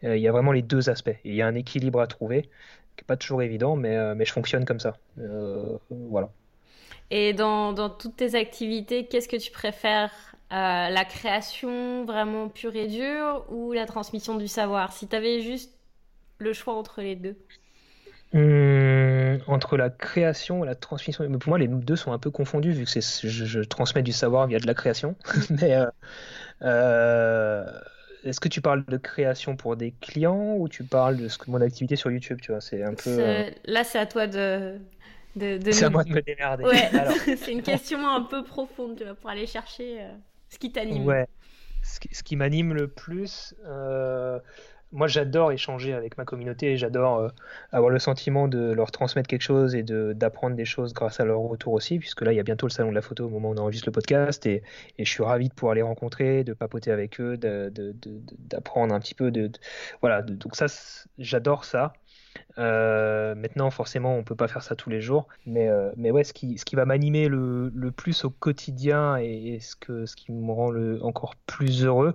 [0.03, 1.17] il y a vraiment les deux aspects.
[1.25, 2.43] il y a un équilibre à trouver,
[2.97, 4.97] qui n'est pas toujours évident, mais, mais je fonctionne comme ça.
[5.91, 6.31] voilà.
[7.11, 10.13] Et dans, dans toutes tes activités, qu'est-ce que tu préfères
[10.51, 14.93] euh, la création vraiment pure et dure ou la transmission du savoir?
[14.93, 15.73] Si tu avais juste
[16.39, 17.37] le choix entre les deux
[18.33, 22.31] hum, entre la création et la transmission, mais pour moi les deux sont un peu
[22.31, 25.17] confondus vu que je, transmets du savoir via de la création.
[25.51, 25.87] mais euh,
[26.63, 27.67] euh,
[28.25, 31.51] est-ce que tu parles de création pour des clients ou tu parles de ce que
[31.51, 33.19] mon activité sur YouTube Tu vois, c'est un peu.
[33.67, 34.79] Là, c'est à toi de.
[35.37, 36.65] de, c'est à moi de me démerder.
[37.37, 40.01] c'est une question un peu profonde, tu vois, pour aller chercher.
[40.51, 41.05] Ce qui t'anime.
[41.05, 41.27] Ouais.
[41.83, 44.39] Ce qui, m'anime le plus, euh,
[44.93, 47.29] moi j'adore échanger avec ma communauté, j'adore euh,
[47.73, 51.39] avoir le sentiment de leur transmettre quelque chose et d'apprendre des choses grâce à leur
[51.39, 53.51] retour aussi, puisque là il y a bientôt le salon de la photo au moment
[53.51, 54.63] où on enregistre le podcast et,
[54.99, 59.15] et je suis ravi de pouvoir les rencontrer, de papoter avec eux, d'apprendre un petit
[59.15, 59.31] peu.
[59.31, 59.51] De,
[60.01, 60.67] voilà, donc ça
[61.19, 61.93] j'adore ça.
[62.59, 66.25] Euh, maintenant, forcément, on peut pas faire ça tous les jours, mais, euh, mais ouais,
[66.25, 70.71] ce qui, ce va m'animer le, plus au quotidien et, ce, ce qui me rend
[70.71, 72.15] le, encore plus heureux,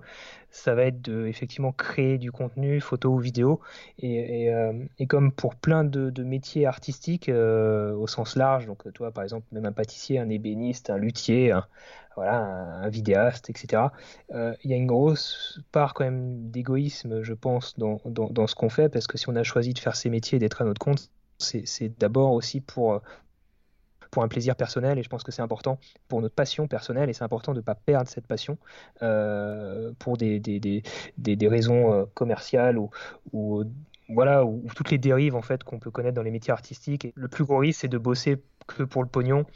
[0.54, 3.60] ça va être de effectivement créer du contenu, photo ou vidéo.
[4.00, 4.72] Et, et, euh,
[5.10, 9.72] comme pour plein de, métiers artistiques au sens large, donc toi par exemple, même un
[9.72, 11.66] pâtissier, un ébéniste, un luthier, un,
[12.16, 13.84] voilà, un, vidéaste, etc.
[14.34, 18.56] Euh, il y a une grosse part quand même d'égoïsme, je pense, dans, dans, ce
[18.56, 20.66] qu'on fait, parce que si on a choisi de faire ces métiers et d'être à
[20.66, 23.02] notre compte, c'est d'abord aussi pour,
[24.14, 27.14] pour un plaisir personnel, et je pense que c'est important pour notre passion personnelle, et
[27.14, 28.60] c'est important de ne pas perdre cette passion
[29.02, 30.84] euh, pour des, des, des,
[31.18, 32.92] des, raisons euh, commerciales ou,
[33.32, 33.64] ou
[34.10, 37.06] voilà, ou, toutes les dérives en fait qu'on peut connaître dans les métiers artistiques.
[37.06, 39.48] Et le plus gros risque, c'est de bosser que pour le pognon,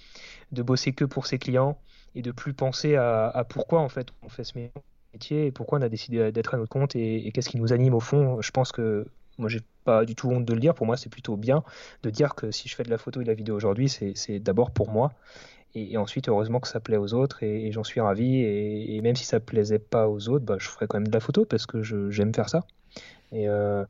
[0.52, 1.78] de bosser que pour ses clients,
[2.16, 4.58] et de plus penser à, pourquoi en fait on fait ce
[5.14, 7.94] métier et pourquoi on a décidé d'être à notre compte et, qu'est-ce qui nous anime
[7.94, 8.42] au fond.
[8.42, 9.06] Je pense que
[9.38, 10.74] Moi, j'ai pas du tout honte de le dire.
[10.74, 11.64] Pour moi, c'est plutôt bien
[12.04, 14.40] de dire que si je fais de la photo et de la vidéo aujourd'hui, c'est
[14.40, 15.12] d'abord pour moi.
[15.76, 18.42] Et, ensuite, heureusement que ça plaît aux autres et, j'en suis ravi.
[18.42, 21.20] Et, même si ça plaisait pas aux autres, bah, je ferais quand même de la
[21.20, 22.66] photo parce que j'aime faire ça.
[23.32, 23.84] Et, euh,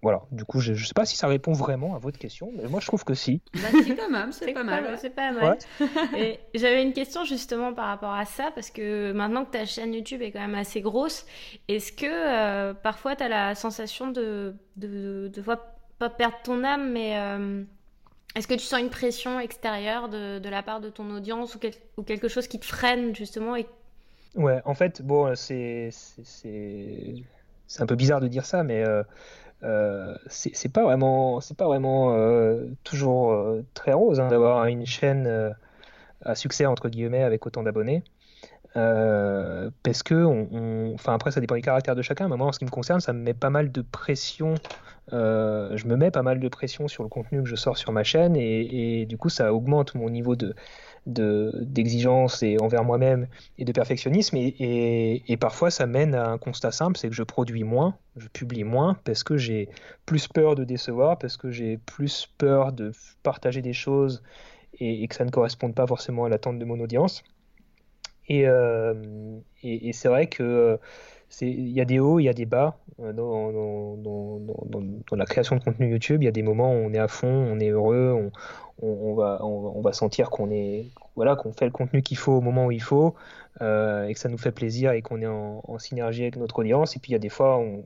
[0.00, 2.68] voilà, du coup, je ne sais pas si ça répond vraiment à votre question, mais
[2.68, 3.42] moi je trouve que si.
[3.54, 4.96] Bah, si, quand même, c'est pas, mal.
[4.98, 5.58] C'est pas mal.
[6.16, 9.92] Et j'avais une question justement par rapport à ça, parce que maintenant que ta chaîne
[9.92, 11.26] YouTube est quand même assez grosse,
[11.66, 16.92] est-ce que euh, parfois tu as la sensation de, de, de, pas perdre ton âme,
[16.92, 17.64] mais euh,
[18.36, 21.58] est-ce que tu sens une pression extérieure de, de la part de ton audience ou,
[21.96, 23.66] ou, quelque chose qui te freine justement et...
[24.36, 25.90] Ouais, en fait, bon, c'est
[27.80, 28.84] un peu bizarre de dire ça, mais.
[28.84, 29.02] Euh,
[29.64, 35.52] euh, c'est pas vraiment, c'est pas vraiment euh, toujours très rose hein, d'avoir une chaîne
[36.24, 38.04] à succès entre guillemets avec autant d'abonnés.
[38.74, 42.66] parce que, enfin après ça dépend des caractères de chacun, mais moi en ce qui
[42.66, 44.54] me concerne, ça me met pas mal de pression.
[45.10, 48.04] je me mets pas mal de pression sur le contenu que je sors sur ma
[48.04, 50.54] chaîne et du coup ça augmente mon niveau de,
[51.08, 54.36] d'exigence et envers moi-même et de perfectionnisme.
[54.36, 58.64] Et, parfois, ça mène à un constat simple, c'est que je produis moins, je publie
[58.64, 59.68] moins parce que j'ai
[60.06, 62.92] plus peur de décevoir, parce que j'ai plus peur de
[63.22, 64.22] partager des choses
[64.78, 67.24] et, que ça ne corresponde pas forcément à l'attente de mon audience.
[68.28, 68.94] Et, euh,
[69.62, 70.78] c'est vrai que
[71.40, 75.62] il y a des hauts, il y a des bas euh, dans, la création de
[75.62, 76.22] contenu YouTube.
[76.22, 78.30] Il y a des moments où on est à fond, on est heureux,
[78.80, 80.86] on, va, sentir qu'on est
[81.16, 83.16] voilà qu'on fait le contenu qu'il faut au moment où il faut
[83.60, 86.96] euh, et que ça nous fait plaisir et qu'on est en, synergie avec notre audience.
[86.96, 87.82] Et puis il y a des fois, on,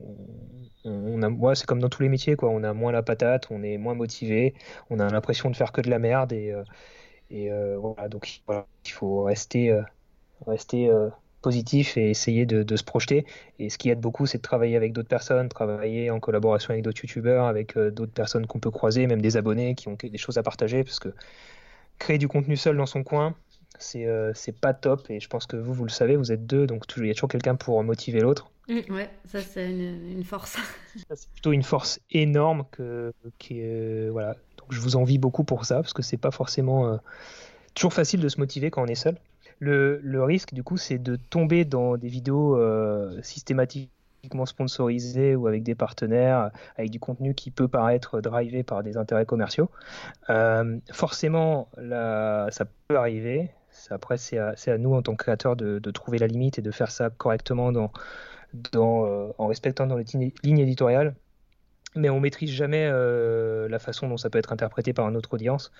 [1.55, 2.49] c'est comme dans tous les métiers, quoi.
[2.49, 4.53] On a moins la patate, on est moins motivé,
[4.89, 8.09] on a l'impression de faire que de la merde et, euh, voilà.
[8.09, 8.41] Donc
[8.85, 9.79] il faut rester
[10.45, 10.91] rester
[11.43, 13.27] positif et essayer de, se projeter.
[13.59, 16.83] Et ce qui aide beaucoup, c'est de travailler avec d'autres personnes, travailler en collaboration avec
[16.83, 20.17] d'autres youtubeurs, avec euh, d'autres personnes qu'on peut croiser, même des abonnés qui ont des
[20.17, 21.09] choses à partager, parce que
[21.99, 23.35] créer du contenu seul dans son coin,
[23.77, 25.07] c'est euh, pas top.
[25.11, 27.13] Et je pense que vous, vous le savez, vous êtes deux, donc il y a
[27.13, 28.49] toujours quelqu'un pour motiver l'autre.
[28.69, 30.57] Mmh, ouais, ça c'est une, force.
[31.13, 34.35] c'est plutôt une force énorme que, qui, euh, voilà.
[34.57, 36.97] Donc je vous envie beaucoup pour ça, parce que c'est pas forcément
[37.75, 39.17] toujours facile de se motiver quand on est seul.
[39.59, 45.63] Le, risque, du coup, c'est de tomber dans des vidéos euh, systématiquement sponsorisées ou avec
[45.63, 49.69] des partenaires, avec du contenu qui peut paraître drivé par des intérêts commerciaux.
[50.29, 53.51] Euh, forcément, ça peut arriver.
[53.89, 56.91] Après, c'est à, nous, en tant que créateurs, de, trouver la limite et de faire
[56.91, 57.71] ça correctement
[58.75, 60.05] euh, en respectant les
[60.43, 61.15] lignes éditoriales
[61.95, 65.33] mais on maîtrise jamais euh, la façon dont ça peut être interprété par une autre
[65.33, 65.71] audience.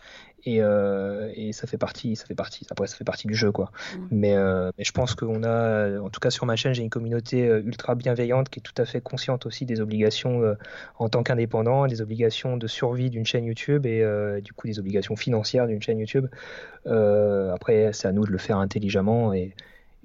[0.45, 3.51] Et, euh, et, ça fait partie ça fait partie après ça fait partie du jeu
[3.51, 3.71] quoi.
[4.11, 6.89] Mais, euh, mais, je pense qu'on a en tout cas sur ma chaîne j'ai une
[6.89, 10.55] communauté ultra bienveillante qui est tout à fait consciente aussi des obligations
[10.99, 14.03] en tant qu'indépendant des obligations de survie d'une chaîne YouTube et
[14.41, 16.27] du coup des obligations financières d'une chaîne YouTube.
[16.85, 19.53] Après c'est à nous de le faire intelligemment et,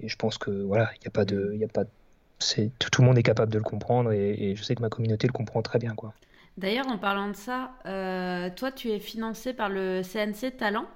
[0.00, 1.90] et je pense que voilà il n'y a pas de il a pas de
[2.38, 5.26] c'est tout, le monde est capable de le comprendre et, je sais que ma communauté
[5.26, 6.14] le comprend très bien quoi.
[6.56, 10.86] D'ailleurs, en parlant de ça, euh, toi, tu es financé par le CNC Talent.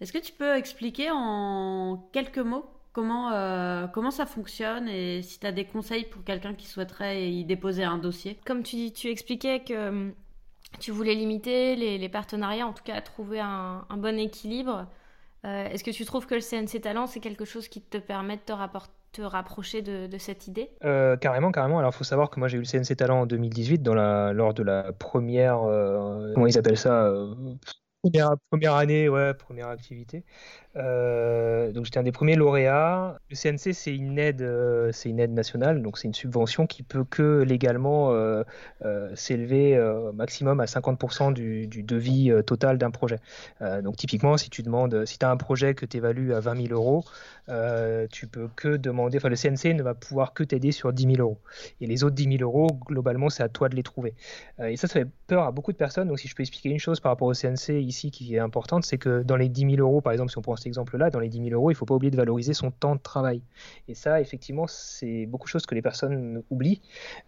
[0.00, 5.38] Est-ce que tu peux expliquer en quelques mots comment, euh, comment ça fonctionne et si
[5.38, 8.38] tu as des conseils pour quelqu'un qui souhaiterait y déposer un dossier?
[8.44, 10.12] Comme tu, tu expliquais que hum,
[10.80, 14.86] tu voulais limiter les, partenariats, en tout cas trouver un, bon équilibre,
[15.44, 18.36] euh, est-ce que tu trouves que le CNC Talent, c'est quelque chose qui te permet
[18.36, 20.70] de te rapporter te rapprocher de, cette idée?
[20.84, 21.78] Euh, Carrément, carrément.
[21.78, 24.32] Alors, il faut savoir que moi, j'ai eu le CNC Talent en 2018, dans la,
[24.32, 25.62] lors de la première.
[25.62, 27.34] Euh, comment ils appellent ça euh,
[28.02, 30.24] première, première, année, ouais, première activité.
[30.76, 33.18] Euh, donc j'étais un des premiers lauréats.
[33.30, 36.82] Le CNC, c'est une aide, euh, c'est une aide nationale, donc c'est une subvention qui
[36.82, 38.42] peut que légalement euh,
[39.14, 39.78] s'élever
[40.14, 43.18] maximum à 50% du, du, devis total d'un projet.
[43.82, 46.68] donc typiquement, si tu demandes, si tu as un projet que tu évalues à 20
[46.68, 47.04] 000 euros,
[48.10, 51.16] tu peux que demander, enfin le CNC ne va pouvoir que t'aider sur 10 000
[51.16, 51.38] euros.
[51.80, 54.14] Et les autres 10 000 euros, globalement, c'est à toi de les trouver.
[54.62, 56.08] et ça, ça fait peur à beaucoup de personnes.
[56.08, 58.84] Donc si je peux expliquer une chose par rapport au CNC ici qui est importante,
[58.84, 61.28] c'est que dans les 10 000 euros, par exemple, si on prend exemple-là, dans les
[61.28, 63.42] 10 000 euros, il ne faut pas oublier de valoriser son temps de travail.
[63.88, 66.80] Et ça, effectivement, c'est beaucoup de choses que les personnes oublient,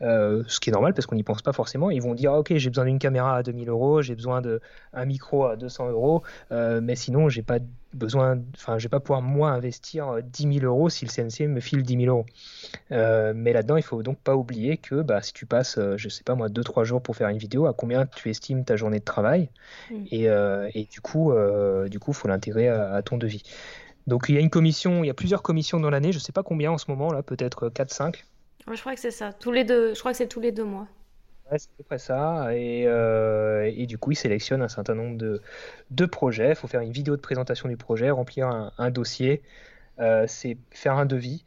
[0.03, 1.91] euh, ce qui est normal parce qu'on n'y pense pas forcément.
[1.91, 4.43] Ils vont dire, ah, ok, j'ai besoin d'une caméra à 2 000 euros, j'ai besoin
[4.43, 7.59] d'un micro à 200 euros, euh, mais sinon, j'ai pas
[7.95, 11.61] besoin, enfin, je vais pas pouvoir moi investir 10 000 euros si le CNC me
[11.61, 12.27] file 10 000 euros.
[12.93, 16.25] Euh, mais là-dedans, il faut donc pas oublier que bah, si tu passes, je sais
[16.25, 19.05] pas moi, 2-3 jours pour faire une vidéo, à combien tu estimes ta journée de
[19.05, 19.49] travail
[19.91, 20.05] mmh.
[20.11, 20.25] et,
[20.75, 21.33] et, du coup,
[21.89, 23.43] du coup, faut l'intégrer à, à, ton devis.
[24.07, 26.23] Donc il y a une commission, il y a plusieurs commissions dans l'année, je ne
[26.23, 28.17] sais pas combien en ce moment, là, peut-être 4-5.
[28.71, 30.65] je crois que c'est ça, tous les deux, je crois que c'est tous les deux
[30.65, 30.87] mois.
[31.51, 32.49] C'est à peu près ça.
[32.49, 36.51] Euh, et, du coup, il sélectionne un certain nombre de, projets.
[36.51, 39.43] Il faut faire une vidéo de présentation du projet, remplir un, dossier,
[40.01, 41.45] euh, c'est faire un devis.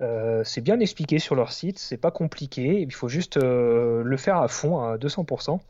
[0.00, 2.80] Euh, c'est bien expliqué sur leur site, c'est pas compliqué.
[2.80, 5.60] Il faut juste le faire à fond, à 200%.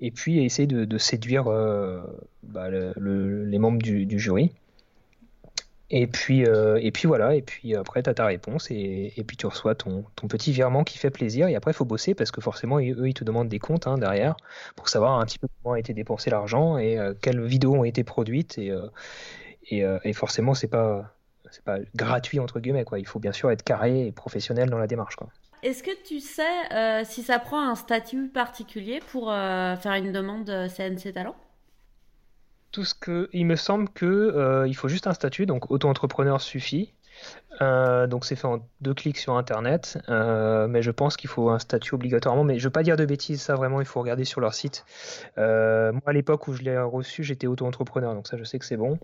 [0.00, 1.44] Et puis essayer de, séduire
[2.42, 4.52] bah, les membres du jury.
[5.90, 9.22] Et puis, euh, et puis voilà, et puis après, tu as ta réponse et, et,
[9.24, 11.46] puis tu reçois ton, ton, petit virement qui fait plaisir.
[11.48, 13.98] Et après, il faut bosser parce que forcément, eux, ils te demandent des comptes hein,
[13.98, 14.34] derrière
[14.76, 17.84] pour savoir un petit peu comment a été dépensé l'argent et euh, quelles vidéos ont
[17.84, 18.56] été produites.
[18.56, 21.14] Et, euh, et, forcément, c'est pas,
[21.50, 22.84] c'est pas gratuit, entre guillemets.
[22.84, 22.98] Quoi.
[22.98, 25.16] Il faut bien sûr être carré et professionnel dans la démarche.
[25.16, 25.28] Quoi.
[25.62, 31.12] Est-ce que tu sais si ça prend un statut particulier pour faire une demande CNC
[31.12, 31.36] Talent
[32.74, 36.40] tout ce que il me semble que euh, il faut juste un statut, donc auto-entrepreneur
[36.40, 36.92] suffit.
[37.62, 41.50] Euh, donc c'est fait en deux clics sur internet, euh, mais je pense qu'il faut
[41.50, 42.42] un statut obligatoirement.
[42.42, 44.84] Mais je veux pas dire de bêtises, ça vraiment il faut regarder sur leur site.
[45.36, 48.76] moi à l'époque où je l'ai reçu, j'étais auto-entrepreneur, donc ça je sais que c'est
[48.76, 48.98] bon.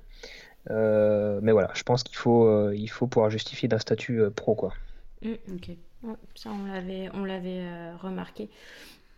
[0.68, 4.72] mais voilà, je pense qu'il faut il faut pouvoir justifier d'un statut pro quoi.
[5.22, 8.50] Mmh, ok, ça on l'avait on l'avait remarqué.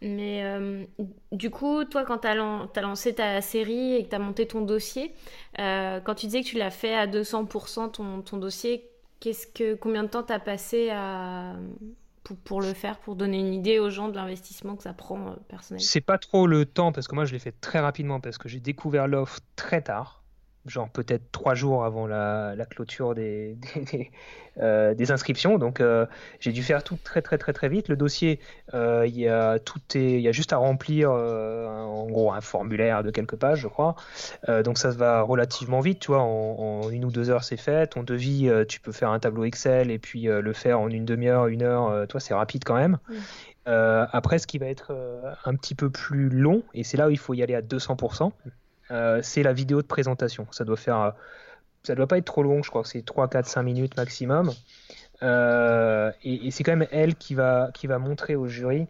[0.02, 0.84] Mais euh,
[1.30, 4.60] du coup, toi, quand tu as, lancé ta série et que tu as monté ton
[4.62, 5.14] dossier,
[5.60, 10.02] euh, quand tu disais que tu l'as fait à 200% ton, ton dossier, que, combien
[10.02, 10.90] de temps tu as passé
[12.24, 15.28] pour, pour, le faire, pour donner une idée aux gens de l'investissement que ça prend
[15.28, 18.18] euh, personnellement C'est pas trop le temps, parce que moi, je l'ai fait très rapidement,
[18.20, 20.21] parce que j'ai découvert l'offre très tard
[20.66, 23.56] genre peut-être trois jours avant la, clôture des,
[24.58, 25.58] euh, des, inscriptions.
[25.58, 26.06] Donc euh,
[26.40, 27.88] j'ai dû faire tout très très très très vite.
[27.88, 28.40] Le dossier,
[28.74, 32.40] euh, il y a tout est, il y a juste à remplir en gros un
[32.40, 33.96] formulaire de quelques pages, je crois.
[34.64, 36.22] donc ça se va relativement vite, tu vois.
[36.22, 37.88] En, une ou deux heures c'est fait.
[37.88, 41.46] Ton devis, tu peux faire un tableau Excel et puis le faire en une demi-heure,
[41.46, 42.06] une heure.
[42.08, 42.98] toi c'est rapide quand même.
[43.66, 44.92] après, ce qui va être
[45.44, 48.32] un petit peu plus long, et c'est là où il faut y aller à 200%,
[48.92, 50.46] euh, c'est la vidéo de présentation.
[50.50, 51.10] Ça doit faire, euh,
[51.82, 54.52] ça doit pas être trop long, je crois que c'est 3, 4, 5 minutes maximum.
[55.22, 58.86] Euh, et, c'est quand même elle qui va, qui va montrer au jury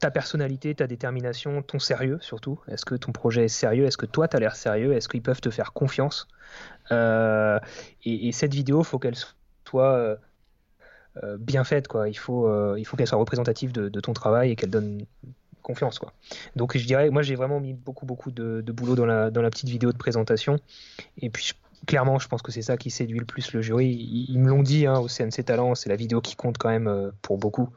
[0.00, 2.60] ta personnalité, ta détermination, ton sérieux surtout.
[2.66, 3.86] Est-ce que ton projet est sérieux?
[3.86, 4.92] Est-ce que toi, tu as l'air sérieux?
[4.92, 6.26] Est-ce qu'ils peuvent te faire confiance?
[6.90, 9.14] Et, cette vidéo, faut qu'elle
[9.64, 10.18] soit
[11.38, 11.86] bien faite.
[11.86, 12.08] Quoi.
[12.08, 12.50] Il faut,
[12.84, 15.06] faut qu'elle soit représentative de, ton travail et qu'elle donne
[15.66, 15.98] confiance.
[15.98, 16.12] Quoi.
[16.54, 19.50] Donc je dirais, moi j'ai vraiment mis beaucoup beaucoup de, boulot dans la, dans la
[19.50, 20.58] petite vidéo de présentation.
[21.20, 21.52] Et puis
[21.86, 23.88] clairement, je pense que c'est ça qui séduit le plus le jury.
[24.28, 26.88] Ils, me l'ont dit hein, au CNC Talent, c'est la vidéo qui compte quand même
[26.88, 27.68] euh, pour beaucoup.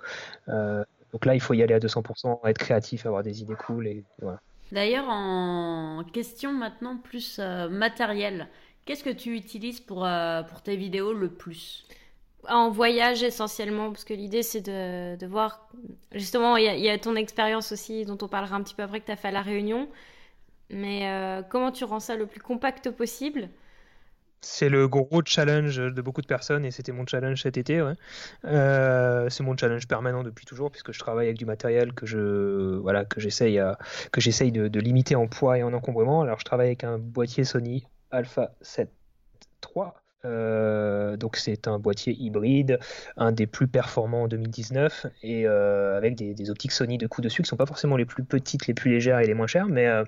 [0.48, 3.88] Euh, donc là, il faut y aller à 200%, être créatif, avoir des idées cool.
[3.88, 4.40] Et, voilà.
[4.72, 8.48] D'ailleurs, en question maintenant plus euh, matérielle,
[8.86, 10.08] qu'est-ce que tu utilises pour,
[10.50, 11.88] pour tes vidéos le plus?
[12.48, 15.70] En voyage essentiellement, parce que l'idée c'est de, de, voir,
[16.14, 19.06] justement, il y, a ton expérience aussi dont on parlera un petit peu après que
[19.06, 19.90] tu as fait à la réunion,
[20.70, 23.50] mais euh, comment tu rends ça le plus compact possible?
[24.42, 27.84] C'est le gros challenge de beaucoup de personnes et c'était mon challenge cet été.
[28.46, 32.78] Euh, c'est mon challenge permanent depuis toujours puisque je travaille avec du matériel que je
[32.78, 33.58] voilà que j'essaye
[34.12, 36.22] que de, de, limiter en poids et en encombrement.
[36.22, 38.90] Alors je travaille avec un boîtier Sony Alpha 7
[39.76, 39.88] III
[40.26, 42.80] euh, donc c'est un boîtier hybride,
[43.16, 47.42] un des plus performants en 2019, et euh, avec des, optiques Sony de coup dessus
[47.42, 49.88] qui sont pas forcément les plus petites, les plus légères et les moins chères, mais,
[49.88, 50.04] euh,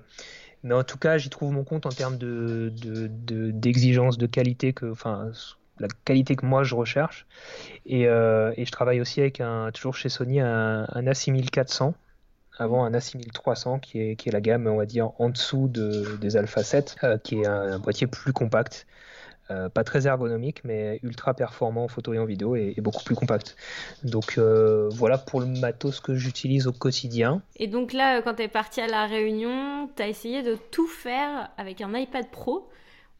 [0.64, 2.70] mais en tout cas j'y trouve mon compte en termes de,
[3.52, 5.30] d'exigence, de, qualité, que, enfin
[5.78, 7.26] la qualité que moi je recherche.
[7.86, 11.94] Et, et je travaille aussi avec un, toujours chez Sony un, un A6400
[12.58, 16.16] avant un A6300 qui est, qui est la gamme on va dire en dessous de,
[16.16, 18.86] des Alpha 7 qui est un, boîtier plus compact
[19.52, 23.14] euh, pas très ergonomique, mais ultra performant en photo et en vidéo et, beaucoup plus
[23.14, 23.56] compact.
[24.02, 27.42] Donc euh, voilà pour le matos que j'utilise au quotidien.
[27.56, 30.88] Et donc là, quand tu es parti à la réunion, tu as essayé de tout
[30.88, 32.68] faire avec un iPad Pro.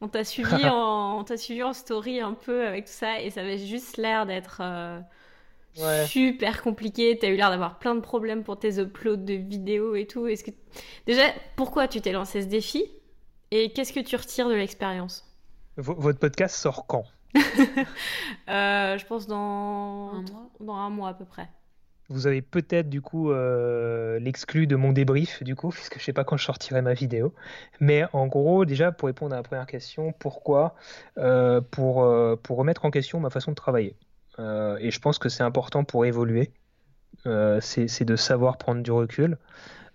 [0.01, 3.57] On t'a suivi, en, suivi en story un peu avec tout ça et ça avait
[3.57, 4.99] juste l'air d'être euh,
[6.05, 7.17] super compliqué.
[7.17, 10.27] Tu as eu l'air d'avoir plein de problèmes pour tes uploads de vidéos et tout.
[10.27, 10.51] Est-ce que...
[11.05, 11.23] Déjà,
[11.55, 12.85] pourquoi tu t'es lancé ce défi
[13.51, 15.29] et qu'est-ce que tu retires de l'expérience?
[15.77, 17.05] Votre podcast sort quand?
[18.49, 20.49] Euh, Je pense dans un, mois.
[20.59, 21.47] dans un mois à peu près.
[22.09, 26.13] Vous avez peut-être du coup euh, l'exclu de mon débrief du coup, puisque je sais
[26.13, 27.33] pas quand je sortirai ma vidéo.
[27.79, 30.75] Mais en gros, déjà pour répondre à la première question, pourquoi
[31.17, 32.05] euh, pour,
[32.43, 33.95] pour remettre en question ma façon de travailler?
[34.39, 36.51] et je pense que c'est important pour évoluer.
[37.61, 39.37] c'est de savoir prendre du recul.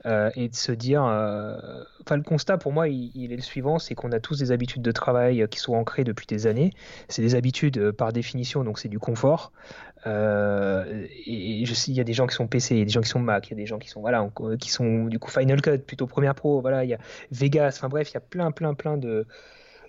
[0.07, 1.57] Euh, et de se dire, euh,
[2.03, 4.83] enfin le constat pour moi il, est le suivant, c'est qu'on a tous des habitudes
[4.83, 6.71] de travail qui sont ancrées depuis des années.
[7.09, 9.53] C'est des habitudes euh, par définition, donc c'est du confort.
[10.07, 10.11] et,
[11.27, 13.19] il y a des gens qui sont PC, il y a des gens qui sont
[13.19, 14.31] Mac, il y a des gens qui sont voilà,
[14.61, 16.99] qui sont du coup Final Cut, plutôt Premiere Pro, voilà, il y a
[17.33, 19.27] Vegas, enfin bref, il y a plein, plein, plein de,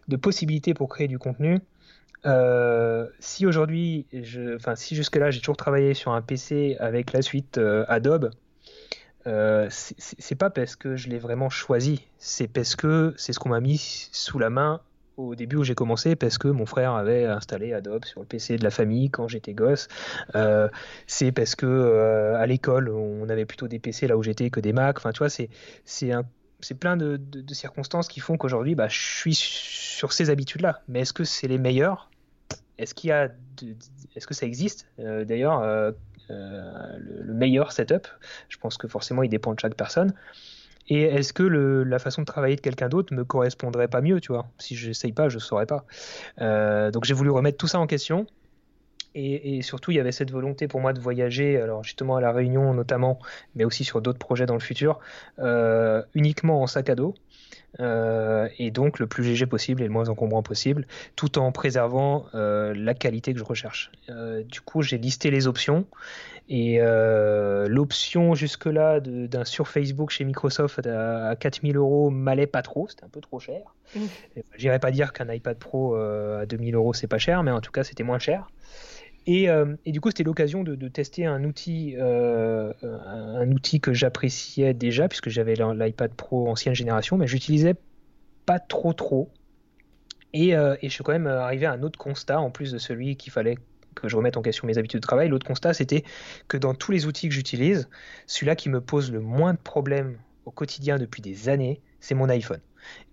[0.07, 1.59] de possibilités pour créer du contenu.
[3.19, 4.07] si aujourd'hui,
[4.55, 8.31] enfin si jusque-là j'ai toujours travaillé sur un PC avec la suite Adobe,
[9.29, 13.49] euh, c'est pas parce que je l'ai vraiment choisi, c'est parce que c'est ce qu'on
[13.49, 14.81] m'a mis sous la main
[15.17, 18.57] au début où j'ai commencé, parce que mon frère avait installé Adobe sur le PC
[18.57, 19.87] de la famille quand j'étais gosse.
[20.35, 20.69] Euh,
[21.07, 24.59] c'est parce que euh, à l'école, on avait plutôt des PC là où j'étais que
[24.59, 24.97] des Mac.
[24.97, 25.49] Enfin, tu vois, c'est
[25.85, 27.19] c'est plein de,
[27.51, 30.81] circonstances qui font qu'aujourd'hui, bah, je suis sur ces habitudes-là.
[30.87, 32.09] Mais est-ce que c'est les meilleures
[32.77, 33.29] Est-ce qu'il y a,
[34.15, 34.87] est-ce que ça existe?
[34.97, 35.93] D'ailleurs,
[36.29, 38.07] euh, le, meilleur setup.
[38.49, 40.13] Je pense que forcément, il dépend de chaque personne.
[40.87, 44.31] Et est-ce que la façon de travailler de quelqu'un d'autre me correspondrait pas mieux, tu
[44.31, 44.47] vois?
[44.57, 45.85] Si je n'essaye pas, je saurais pas.
[46.41, 48.25] Euh, donc j'ai voulu remettre tout ça en question.
[49.15, 52.31] Et, surtout, il y avait cette volonté pour moi de voyager, alors justement à La
[52.31, 53.19] Réunion notamment,
[53.55, 54.99] mais aussi sur d'autres projets dans le futur,
[55.39, 57.15] euh, uniquement en sac à dos.
[57.79, 62.25] Euh, et donc le plus léger possible et le moins encombrant possible, tout en préservant
[62.33, 63.91] euh, la qualité que je recherche.
[64.09, 65.85] Euh, du coup, j'ai listé les options
[66.51, 66.79] et
[67.67, 73.09] l'option jusque-là d'un sur Facebook chez Microsoft à, 4000 euros m'allait pas trop, c'était un
[73.09, 73.61] peu trop cher.
[73.95, 73.99] Mmh.
[74.57, 77.71] J'irais pas dire qu'un iPad Pro à 2000 euros c'est pas cher, mais en tout
[77.71, 78.47] cas c'était moins cher.
[79.29, 84.73] Euh, et, du coup, c'était l'occasion de, tester un outil, euh, un outil que j'appréciais
[84.73, 87.75] déjà, puisque j'avais l'iPad Pro ancienne génération, mais j'utilisais
[88.45, 89.31] pas trop trop.
[90.33, 92.77] Et, euh, et, je suis quand même arrivé à un autre constat, en plus de
[92.77, 93.57] celui qu'il fallait
[93.95, 95.29] que je remette en question mes habitudes de travail.
[95.29, 96.03] L'autre constat, c'était
[96.47, 97.89] que dans tous les outils que j'utilise,
[98.27, 102.29] celui-là qui me pose le moins de problèmes au quotidien depuis des années, c'est mon
[102.29, 102.61] iPhone.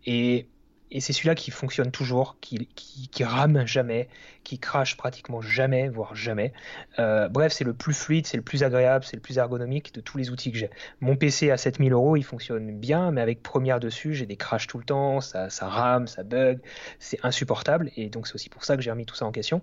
[0.07, 0.47] Et
[0.91, 4.09] et c'est celui-là qui fonctionne toujours, qui, qui, rame jamais,
[4.45, 6.53] qui crache pratiquement jamais, voire jamais.
[6.99, 10.01] Euh, bref, c'est le plus fluide, c'est le plus agréable, c'est le plus ergonomique de
[10.01, 10.71] tous les outils que j'ai.
[11.01, 14.69] Mon PC à 7000 euros, il fonctionne bien, mais avec Premiere dessus, j'ai des crashs
[14.69, 16.61] tout le temps, ça, ça rame, ça bug,
[17.01, 17.91] c'est insupportable.
[17.97, 19.63] Et donc c'est aussi pour ça que j'ai remis tout ça en question.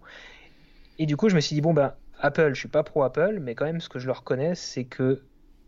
[1.00, 3.40] Et du coup, je me suis dit, bon, ben, Apple, je suis pas pro Apple,
[3.42, 5.24] mais quand même, ce que je leur connais, c'est que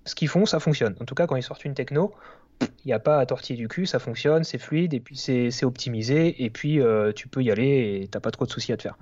[0.05, 0.95] ce qu'ils font, ça fonctionne.
[0.99, 2.13] En tout cas, quand ils sortent une techno,
[2.61, 5.63] il n'y a pas à tortiller du cul, ça fonctionne, c'est fluide, et puis c'est
[5.63, 8.77] optimisé, et puis euh, tu peux y aller et t'as pas trop de soucis à
[8.77, 8.97] te faire.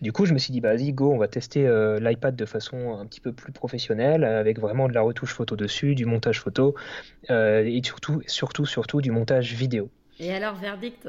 [0.00, 2.44] Du coup, je me suis dit, bah, vas-y, go, on va tester euh, l'iPad de
[2.44, 6.40] façon un petit peu plus professionnelle, avec vraiment de la retouche photo dessus, du montage
[6.40, 6.76] photo,
[7.30, 9.90] euh, et surtout, surtout, surtout du montage vidéo.
[10.20, 11.08] Et alors, verdict?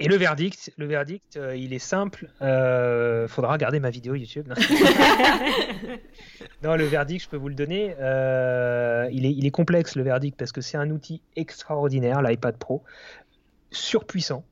[0.00, 2.28] Et le verdict, le verdict, euh, il est simple.
[2.40, 4.52] Euh, faudra regarder ma vidéo YouTube.
[6.64, 7.94] Non, le verdict, je peux vous le donner.
[8.00, 12.56] Euh, il, est, il est complexe le verdict parce que c'est un outil extraordinaire, l'iPad
[12.56, 12.82] Pro,
[13.70, 14.44] surpuissant.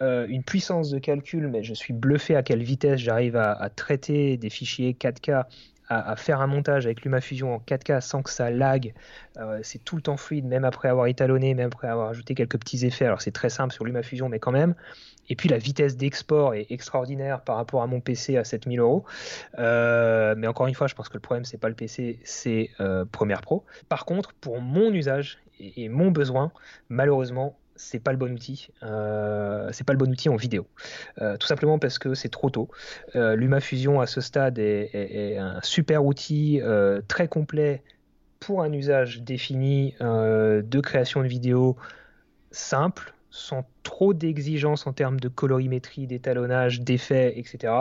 [0.00, 4.38] Une puissance de calcul, mais je suis bluffé à quelle vitesse j'arrive à, à, traiter
[4.38, 5.44] des fichiers 4K
[5.90, 8.94] à, faire un montage avec LumaFusion en 4K sans que ça lag.
[9.38, 12.58] Euh, c'est tout le temps fluide, même après avoir étalonné, même après avoir ajouté quelques
[12.58, 13.06] petits effets.
[13.06, 14.74] Alors c'est très simple sur LumaFusion, mais quand même.
[15.28, 19.04] Et puis la vitesse d'export est extraordinaire par rapport à mon PC à 7000 euros.
[19.58, 22.70] Euh, mais encore une fois, je pense que le problème c'est pas le PC, c'est
[22.78, 23.64] euh, Premiere Pro.
[23.88, 26.52] Par contre, pour mon usage et mon besoin,
[26.88, 28.68] malheureusement, c'est pas le bon outil.
[28.82, 30.66] Euh, c'est pas bon outil en vidéo.
[31.20, 32.68] Euh, tout simplement parce que c'est trop tôt.
[33.16, 36.60] Euh, LumaFusion à ce stade est, un super outil
[37.08, 37.82] très complet
[38.38, 41.76] pour un usage défini de création de vidéo
[42.50, 47.72] simple, sans trop d'exigences en termes de colorimétrie, d'étalonnage, d'effets, etc.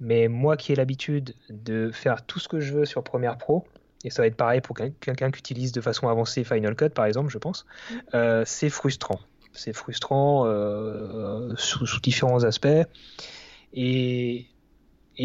[0.00, 3.64] Mais moi qui ai l'habitude de faire tout ce que je veux sur Premiere Pro,
[4.04, 7.06] et ça va être pareil pour quelqu'un qui utilise de façon avancée Final Cut, par
[7.06, 7.66] exemple, je pense,
[8.14, 9.20] euh, c'est frustrant.
[9.52, 12.68] C'est frustrant euh, sous, différents aspects.
[13.74, 14.46] Et,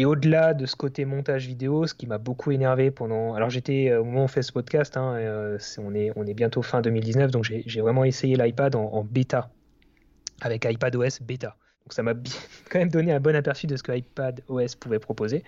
[0.04, 3.34] au-delà de ce côté montage vidéo, ce qui m'a beaucoup énervé pendant.
[3.34, 6.80] Alors, j'étais, au moment où on fait ce podcast, hein, euh, on, est, bientôt fin
[6.80, 9.50] 2019, donc j'ai vraiment essayé l'iPad en bêta,
[10.40, 11.56] avec iPadOS bêta.
[11.88, 12.12] Donc ça m'a
[12.70, 15.42] quand même donné un bon aperçu de ce que iPad OS pouvait proposer.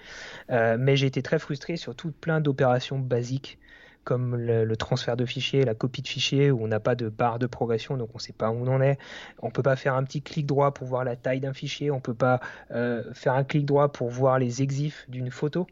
[0.48, 3.58] Euh, mais j'ai été très frustré sur tout plein d'opérations basiques
[4.04, 7.38] comme le, transfert de fichiers, la copie de fichiers, où on n'a pas de barre
[7.38, 8.98] de progression, donc on ne sait pas où on en est.
[9.42, 11.90] On ne peut pas faire un petit clic droit pour voir la taille d'un fichier,
[11.90, 15.66] on ne peut pas euh, faire un clic droit pour voir les exifs d'une photo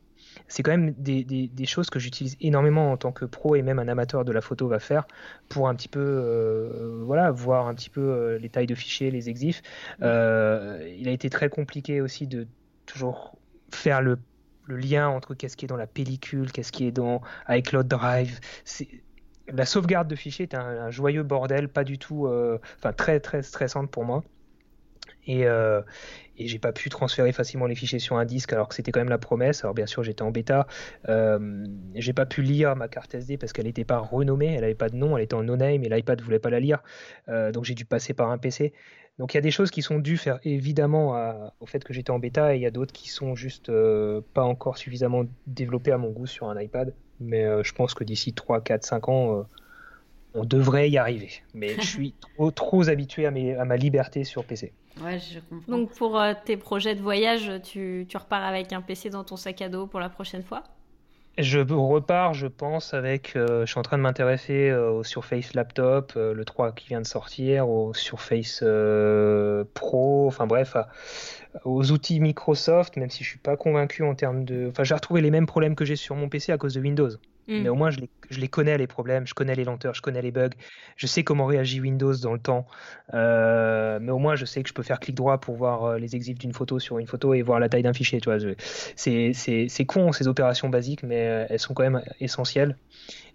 [0.47, 3.89] c'est quand même des, choses que j'utilise énormément en tant que pro et même un
[3.89, 5.07] amateur de la photo va faire
[5.49, 9.11] pour un petit peu euh, voilà voir un petit peu euh, les tailles de fichiers,
[9.11, 9.63] les exifs.
[10.03, 12.47] Euh, il a été très compliqué aussi de
[12.87, 13.37] toujours
[13.73, 14.19] faire le,
[14.71, 18.39] lien entre qu'est-ce qui est dans la pellicule, qu'est-ce qui est dans iCloud Drive.
[19.51, 22.29] La sauvegarde de fichiers est un, joyeux bordel, pas du tout,
[22.77, 24.23] enfin très très stressante pour moi.
[25.29, 25.83] Et, euh,
[26.39, 29.01] et j'ai pas pu transférer facilement les fichiers sur un disque alors que c'était quand
[29.01, 29.63] même la promesse.
[29.63, 30.67] Alors bien sûr j'étais en bêta,
[31.09, 34.75] euh, j'ai pas pu lire ma carte SD parce qu'elle n'était pas renommée, elle avait
[34.75, 36.83] pas de nom, elle était en no-name et l'iPad voulait pas la lire,
[37.29, 38.73] euh, donc j'ai dû passer par un PC.
[39.19, 42.21] Donc il y a des choses qui sont dues évidemment au fait que j'étais en
[42.21, 45.99] bêta et il y a d'autres qui sont juste euh, pas encore suffisamment développées à
[45.99, 46.95] mon goût sur un iPad.
[47.19, 49.45] Mais euh, je pense que d'ici 3, 4, 5 ans,
[50.35, 51.31] on devrait y arriver.
[51.55, 54.73] Mais je suis trop, trop habitué à, mes, à ma liberté sur PC.
[55.03, 55.73] Ouais, je comprends.
[55.73, 59.37] Donc pour euh, tes projets de voyage, tu, tu, repars avec un PC dans ton
[59.37, 60.65] sac à dos pour la prochaine fois?
[61.37, 63.37] Je repars, je pense, avec.
[63.37, 67.01] Euh, je suis en train de m'intéresser euh, au Surface Laptop, le 3 qui vient
[67.01, 68.65] de sortir, au Surface
[69.75, 70.77] Pro, enfin bref,
[71.65, 74.67] aux outils Microsoft, même si je suis pas convaincu en termes de.
[74.69, 77.11] Enfin, j'ai retrouvé les mêmes problèmes que j'ai sur mon PC à cause de Windows.
[77.49, 77.63] Mm.
[77.63, 77.99] Mais au moins, je
[78.39, 80.51] les, connais, les problèmes, je connais les lenteurs, je connais les bugs,
[80.97, 82.67] je sais comment réagit Windows dans le temps.
[83.15, 85.99] Euh, mais au moins, je sais que je peux faire clic droit pour voir euh,
[85.99, 88.21] les exifs d'une photo sur une photo et voir la taille d'un fichier.
[88.97, 92.77] C'est con ces opérations basiques, mais euh, elles sont quand même essentielles.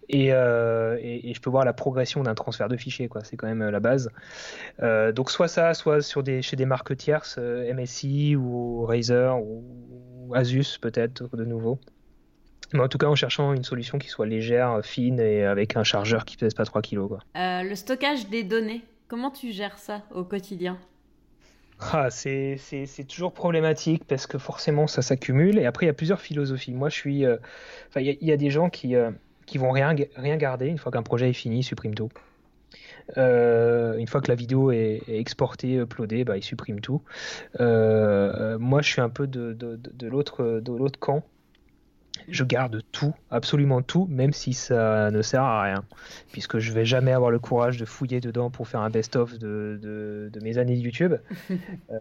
[0.09, 3.09] Et, je peux voir la progression d'un transfert de fichiers.
[3.23, 4.11] C'est quand même la base.
[4.79, 6.01] Donc soit ça, soit
[6.41, 11.79] chez des marques tierces, MSI ou Razer ou Asus peut-être de nouveau.
[12.73, 15.83] Mais en tout cas, en cherchant une solution qui soit légère, fine et avec un
[15.83, 17.07] chargeur qui pèse pas 3 kg.
[17.07, 17.19] Quoi.
[17.37, 20.77] Euh, le stockage des données, comment tu gères ça au quotidien?
[21.79, 22.57] Ah, c'est,
[23.07, 26.73] toujours problématique parce que forcément ça s'accumule et après il y a plusieurs philosophies.
[26.73, 27.25] Moi je suis.
[27.25, 27.37] Euh,
[27.97, 29.11] il y, a des gens qui, euh,
[29.45, 32.09] qui vont rien, rien garder une fois qu'un projet est fini, ils suppriment tout.
[33.17, 37.01] une fois que la vidéo est, exportée, uploadée, bah, ils suppriment tout.
[37.59, 41.23] moi je suis un peu de, de, de l'autre camp
[42.27, 45.83] je garde tout, absolument tout, même si ça ne sert à rien,
[46.31, 49.79] puisque je vais jamais avoir le courage de fouiller dedans pour faire un best-of de,
[49.81, 51.15] de, mes années de YouTube.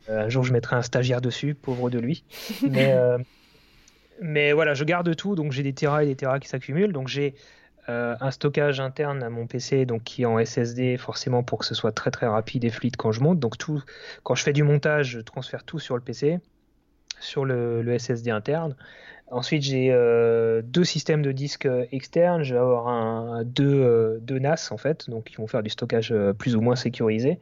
[0.09, 2.25] Euh, un jour, je mettrai un stagiaire dessus, pauvre de lui.
[2.63, 3.19] Mais, euh,
[4.21, 7.09] mais voilà, je garde tout, donc j'ai des terras et des terras qui s'accumulent, donc
[7.09, 7.35] j'ai
[7.89, 11.65] euh, un stockage interne à mon PC, donc qui est en SSD, forcément pour que
[11.67, 13.39] ce soit très très rapide et fluide quand je monte.
[13.39, 13.83] Donc tout,
[14.23, 16.39] quand je fais du montage, je transfère tout sur le PC,
[17.21, 18.77] sur le, le SSD interne.
[19.33, 22.43] Ensuite, j'ai euh, deux systèmes de disques euh, externes.
[22.43, 22.89] Je vais avoir
[23.39, 27.41] euh, deux, NAS en fait, donc qui vont faire du stockage plus ou moins sécurisé,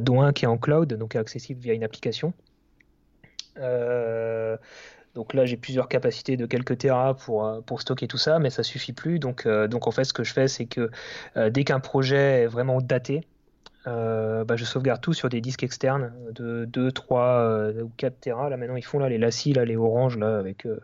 [0.00, 2.32] dont un qui est en cloud, donc accessible via une application.
[5.14, 8.92] donc là, j'ai plusieurs capacités de quelques terras pour, stocker tout ça, mais ça suffit
[8.94, 9.18] plus.
[9.18, 10.90] Donc en fait, ce que je fais, c'est que
[11.50, 13.22] dès qu'un projet est vraiment daté,
[13.88, 18.20] euh, bah, je sauvegarde tout sur des disques externes de 2, 3 euh, ou 4
[18.20, 18.50] Tera.
[18.50, 20.80] Là maintenant ils font là, les lacis, là, les oranges là, avec euh,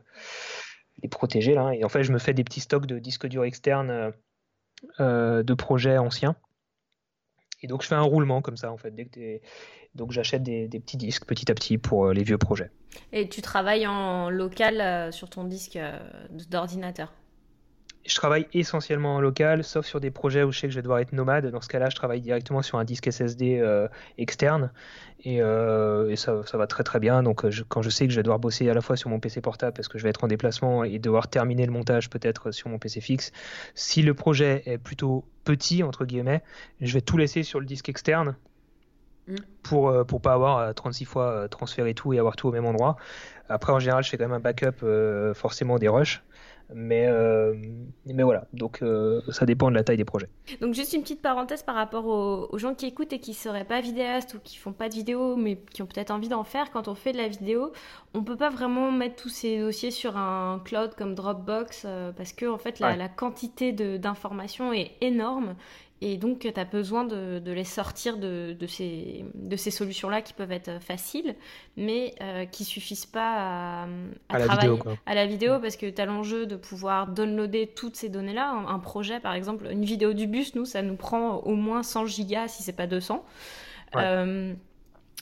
[1.02, 1.54] les protégés.
[1.54, 1.72] Là.
[1.74, 4.12] Et en fait je me fais des petits stocks de disques durs externes
[4.98, 6.36] de projets anciens.
[7.62, 8.94] Et donc je fais un roulement comme ça en fait.
[9.94, 12.70] Donc j'achète des, des, petits disques petit à petit pour les vieux projets.
[13.12, 15.78] Et tu travailles en local sur ton disque
[16.50, 17.12] d'ordinateur?
[18.06, 20.82] Je travaille essentiellement en local, sauf sur des projets où je sais que je vais
[20.82, 21.46] devoir être nomade.
[21.46, 23.88] Dans ce cas-là, je travaille directement sur un disque SSD euh,
[24.18, 24.70] externe
[25.24, 27.22] et, euh, et ça, ça, va très très bien.
[27.22, 29.20] Donc, je, quand je sais que je vais devoir bosser à la fois sur mon
[29.20, 32.50] PC portable parce que je vais être en déplacement et devoir terminer le montage peut-être
[32.50, 33.32] sur mon PC fixe,
[33.74, 36.42] si le projet est plutôt petit entre guillemets,
[36.80, 38.36] je vais tout laisser sur le disque externe
[39.28, 39.36] mm.
[39.62, 42.96] pour euh, pour pas avoir 36 fois transféré tout et avoir tout au même endroit.
[43.48, 44.84] Après, en général, je fais quand même un backup
[45.34, 46.22] forcément des rushs.
[46.76, 47.54] Mais, euh,
[48.04, 50.28] mais voilà, donc euh, ça dépend de la taille des projets.
[50.60, 53.80] Donc juste une petite parenthèse par rapport aux, gens qui écoutent et qui seraient pas
[53.80, 56.72] vidéastes ou qui font pas de vidéo mais qui ont peut-être envie d'en faire.
[56.72, 57.72] Quand on fait de la vidéo,
[58.12, 62.32] on peut pas vraiment mettre tous ces dossiers sur un cloud comme Dropbox euh, parce
[62.32, 65.54] que en fait la, la quantité d'informations est énorme
[66.00, 70.52] et donc, tu as besoin de, les sortir de, ces, de ces solutions-là qui peuvent
[70.52, 71.34] être faciles,
[71.76, 73.88] mais euh, qui suffisent pas à,
[74.28, 77.96] travailler la vidéo, à la vidéo parce que tu as l'enjeu de pouvoir downloader toutes
[77.96, 78.50] ces données-là.
[78.50, 82.06] Un, projet, par exemple, une vidéo du bus, nous, ça nous prend au moins 100
[82.06, 83.24] gigas si c'est pas 200.
[83.96, 84.52] Euh,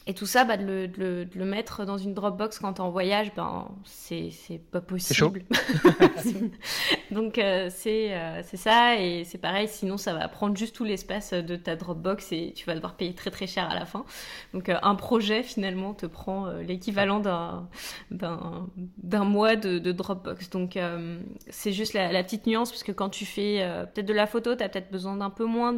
[0.07, 2.84] et tout ça, bah, de, le, de, le, mettre dans une Dropbox quand tu es
[2.84, 4.32] en voyage, ben, c'est
[4.72, 5.44] pas possible.
[7.12, 11.32] Donc euh, euh, c'est ça, et c'est pareil, sinon ça va prendre juste tout l'espace
[11.32, 14.05] de ta Dropbox et tu vas devoir payer très très cher à la fin.
[14.55, 17.20] Donc euh, un projet finalement te prend l'équivalent
[18.11, 20.50] d'un mois de, de, Dropbox.
[20.50, 20.76] Donc
[21.48, 24.57] c'est juste la, la, petite nuance, parce que quand tu fais peut-être de la photo,
[24.57, 25.72] tu as peut-être besoin d'un peu moins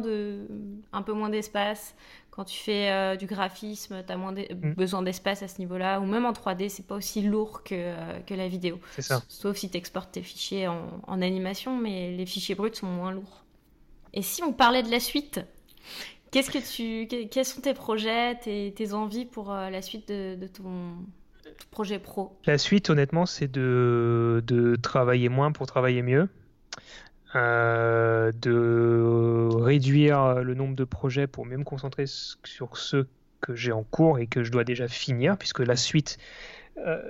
[1.29, 1.95] d'espace.
[2.35, 4.73] Quand tu fais euh, du graphisme, tu as moins mm.
[4.73, 6.01] besoin d'espace à ce niveau-là.
[6.01, 8.79] Ou même en 3D, c'est pas aussi lourd que, euh, que la vidéo.
[8.95, 9.23] C'est ça.
[9.29, 13.13] Sauf si tu exportes tes fichiers en, en, animation, mais les fichiers bruts sont moins
[13.13, 13.45] lourds.
[14.13, 15.39] Et si on parlait de la suite
[16.31, 20.97] Qu'est-ce que tu, quels sont tes projets, tes, tes envies pour la suite de, ton,
[21.71, 22.37] projet pro?
[22.45, 26.27] La suite, honnêtement, c'est de, de travailler moins pour travailler mieux.
[27.35, 33.09] Euh, de réduire le nombre de projets pour mieux me concentrer sur ceux
[33.41, 36.17] que j'ai en cours et que je dois déjà finir, puisque la suite,
[36.77, 37.01] euh,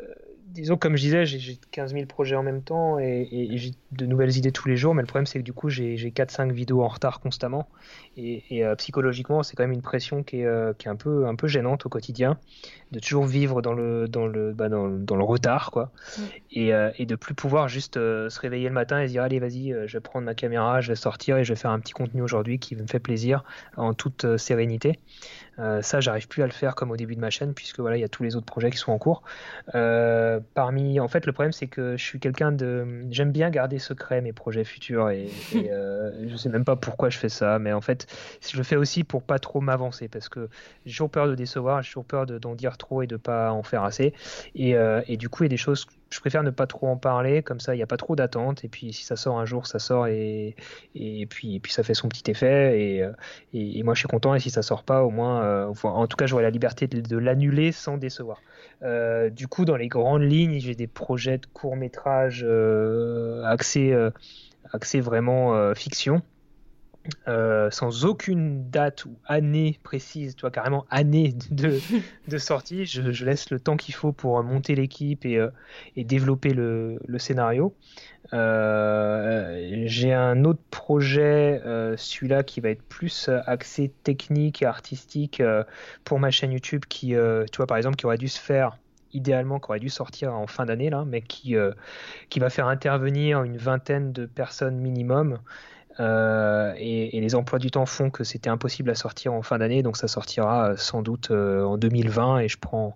[0.48, 4.36] disons, comme je disais, j'ai 15 000 projets en même temps et, j'ai de nouvelles
[4.38, 6.88] idées tous les jours, mais le problème c'est que du coup j'ai 4-5 vidéos en
[6.88, 7.68] retard constamment
[8.18, 11.28] et, euh, psychologiquement c'est quand même une pression qui est, euh, qui est, un, peu,
[11.28, 12.38] un peu gênante au quotidien,
[12.91, 16.22] de toujours vivre dans le, dans le, bah, dans, dans, le retard quoi, mm.
[16.52, 19.39] et, euh, et, de plus pouvoir juste se réveiller le matin et se dire allez
[19.39, 21.93] vas-y je vais prendre ma caméra, je vais sortir et je vais faire un petit
[21.93, 23.43] contenu aujourd'hui qui me fait plaisir
[23.78, 25.00] en toute sérénité.
[25.82, 28.01] Ça j'arrive plus à le faire comme au début de ma chaîne puisque voilà il
[28.01, 29.24] y a tous les autres projets qui sont en cours.
[29.74, 33.80] Euh, parmi, en fait, le problème c'est que je suis quelqu'un de, j'aime bien garder
[33.80, 37.60] secret mes projets futurs et, et euh, je sais même pas pourquoi je fais ça,
[37.60, 38.08] mais en fait,
[38.41, 40.49] je le fais aussi pour pas trop m'avancer parce que
[40.86, 43.64] j'ai toujours peur de décevoir, j'ai toujours peur d'en dire trop et de pas en
[43.64, 44.14] faire assez,
[44.56, 46.88] et, euh, et du coup, il y a des choses je préfère ne pas trop
[46.88, 49.39] en parler, comme ça il n'y a pas trop d'attente, et puis si ça sort
[49.39, 50.56] un jour, ça sort, et,
[51.30, 53.12] puis, ça fait son petit effet, et, euh,
[53.53, 56.18] et, moi je suis content, et si ça sort pas, au moins, euh, en tout
[56.18, 58.41] cas j'aurai la liberté de, l'annuler sans décevoir.
[58.84, 62.45] Euh, du coup, dans les grandes lignes, j'ai des projets de court métrage
[63.45, 63.95] axés,
[64.72, 66.22] axés vraiment fiction.
[67.28, 71.80] Euh, sans aucune date ou année précise, tu carrément année de,
[72.28, 72.86] de sortie.
[72.86, 75.49] Je, laisse le temps qu'il faut pour monter l'équipe et, euh,
[75.95, 77.76] et, développer le, le scénario.
[78.34, 81.62] Euh, j'ai un autre projet,
[81.97, 85.41] celui-là qui va être plus axé technique et artistique
[86.03, 88.78] pour ma chaîne YouTube, qui, tu vois, par exemple, qui aurait dû se faire
[89.14, 91.56] idéalement qui aurait dû sortir en fin d'année là, mais qui,
[92.30, 95.39] qui va faire intervenir une vingtaine de personnes minimum
[96.00, 99.82] euh, et, les emplois du temps font que c'était impossible à sortir en fin d'année,
[99.84, 102.96] donc ça sortira euh, sans doute euh, en 2020 et je prends,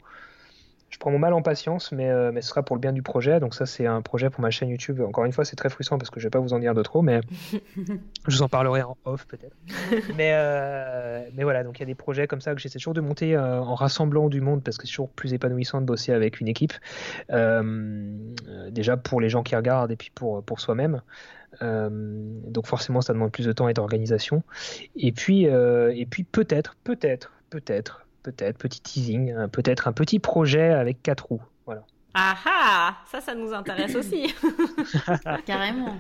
[0.90, 3.40] je prends mon mal en patience, mais, mais ce sera pour le bien du projet.
[3.40, 5.02] Donc ça c'est un projet pour ma chaîne YouTube.
[5.02, 6.84] Encore une fois c'est très frustrant parce que je vais pas vous en dire de
[6.84, 7.22] trop, mais
[8.28, 9.56] je vous en parlerai en off peut-être.
[10.18, 10.34] mais,
[11.36, 13.38] mais voilà, donc il y a des projets comme ça que j'essaie toujours de monter
[13.38, 16.74] en rassemblant du monde parce que c'est toujours plus épanouissant de bosser avec une équipe.
[18.72, 21.02] déjà pour les gens qui regardent et puis pour, pour soi-même.
[21.62, 24.44] Euh, donc forcément, ça demande plus de temps et d'organisation.
[24.96, 30.20] Et puis, euh, et puis peut-être, peut-être, peut-être, peut-être, petit teasing, hein, peut-être un petit
[30.20, 31.44] projet avec quatre roues.
[31.66, 31.84] Voilà.
[32.14, 34.34] Ah ah Ça, ça nous intéresse aussi.
[35.46, 36.00] Carrément.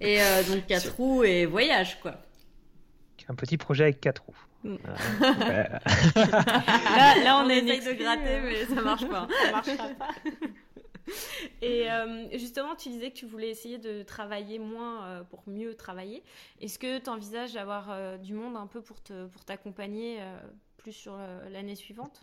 [0.00, 2.14] Et euh, donc quatre roues et voyage, quoi.
[3.30, 4.34] Un petit projet avec quatre roues.
[4.64, 4.76] Mm.
[5.20, 5.80] là,
[7.24, 9.28] là, on, essaye de gratter, mais ça marche pas.
[9.44, 10.08] Ça marchera pas.
[11.62, 15.74] Et euh, justement, tu disais que tu voulais essayer de travailler moins euh, pour mieux
[15.74, 16.22] travailler.
[16.60, 18.96] Est-ce que tu envisages d'avoir euh, du monde un peu pour,
[19.32, 20.18] pour t'accompagner
[20.76, 21.16] plus sur
[21.50, 22.22] l'année suivante?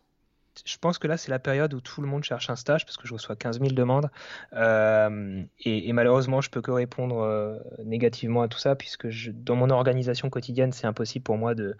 [0.66, 2.96] Je pense que là, c'est la période où tout le monde cherche un stage parce
[2.96, 4.10] que je reçois 15 000 demandes.
[4.54, 10.72] et, malheureusement, je peux que répondre négativement à tout ça puisque dans mon organisation quotidienne,
[10.72, 11.76] c'est impossible pour moi de,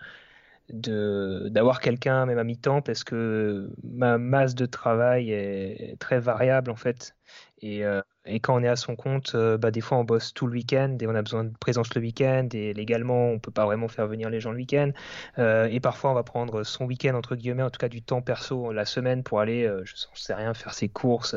[0.70, 6.76] d'avoir quelqu'un même à mi-temps parce que ma masse de travail est très variable en
[6.76, 7.16] fait.
[7.62, 10.34] Et, euh, et quand on est à son compte euh, bah, des fois on bosse
[10.34, 13.52] tout le week-end et on a besoin de présence le week-end et légalement on peut
[13.52, 14.92] pas vraiment faire venir les gens le week-end.
[15.38, 18.22] Euh, et parfois on va prendre son week-end entre guillemets en tout cas du temps
[18.22, 21.36] perso la semaine pour aller je, sais rien faire ses courses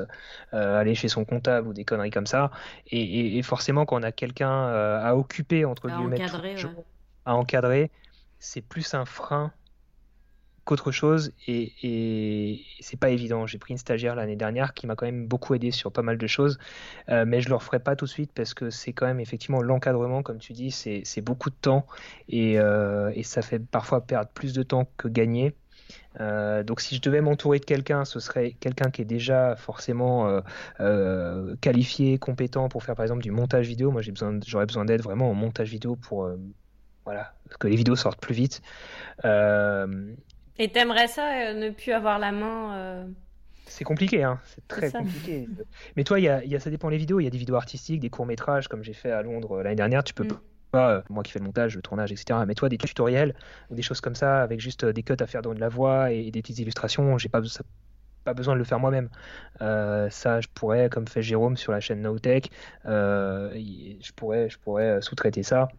[0.52, 2.50] aller chez son comptable ou des conneries comme ça.
[2.90, 6.20] Et, et, forcément quand on a quelqu'un à occuper entre guillemets
[7.24, 7.90] à encadrer
[8.38, 9.52] c'est plus un frein
[10.68, 13.46] qu'autre chose et, c'est pas évident.
[13.46, 16.18] J'ai pris une stagiaire l'année dernière qui m'a quand même beaucoup aidé sur pas mal
[16.18, 16.58] de choses,
[17.08, 19.62] euh, mais je le referai pas tout de suite parce que c'est quand même effectivement
[19.62, 21.86] l'encadrement, comme tu dis, c'est beaucoup de temps
[22.28, 25.54] et, euh, et, ça fait parfois perdre plus de temps que gagner.
[26.20, 30.42] Euh, donc si je devais m'entourer de quelqu'un, ce serait quelqu'un qui est déjà forcément
[31.62, 33.90] qualifié, compétent pour faire par exemple du montage vidéo.
[33.90, 34.02] Moi
[34.46, 36.28] j'aurais besoin d'aide vraiment en montage vidéo pour
[37.08, 38.60] voilà, que les vidéos sortent plus vite.
[39.24, 40.12] Euh,
[40.58, 43.06] Et t'aimerais ça, euh, ne plus avoir la main euh,
[43.64, 44.38] C'est compliqué, hein.
[44.44, 45.48] c'est très compliqué.
[45.96, 47.18] Mais toi, y a, y a, ça dépend les vidéos.
[47.18, 50.04] Il y a des vidéos artistiques, des courts-métrages, comme j'ai fait à Londres l'année dernière.
[50.04, 50.38] Tu peux mm.
[50.70, 52.40] pas, moi qui fais le montage, le tournage, etc.
[52.46, 53.34] Mais toi, des tutoriels
[53.70, 56.12] ou des choses comme ça, avec juste des cuts à faire dans de la voix
[56.12, 57.40] et des petites illustrations, j'ai pas,
[58.24, 59.08] pas besoin de le faire moi-même.
[59.60, 62.50] ça, je pourrais, comme fait Jérôme sur la chaîne Nowtech,
[62.84, 65.70] je pourrais, je pourrais sous-traiter ça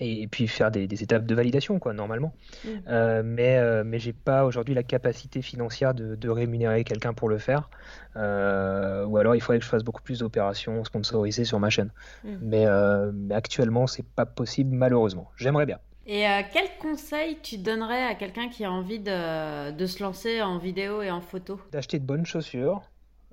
[0.00, 2.32] et, puis faire des, étapes de validation quoi normalement
[2.64, 2.68] mmh.
[2.88, 7.38] euh, mais euh, mais j'ai pas aujourd'hui la capacité financière de, rémunérer quelqu'un pour le
[7.38, 7.70] faire
[8.16, 11.90] euh, ou alors il faudrait que je fasse beaucoup plus d'opérations sponsorisées sur ma chaîne
[12.24, 12.28] mmh.
[12.42, 12.66] mais,
[13.12, 18.14] mais, actuellement c'est pas possible malheureusement j'aimerais bien Et euh, quel conseil tu donnerais à
[18.14, 21.60] quelqu'un qui a envie de, de, se lancer en vidéo et en photo?
[21.70, 22.82] D'acheter de bonnes chaussures.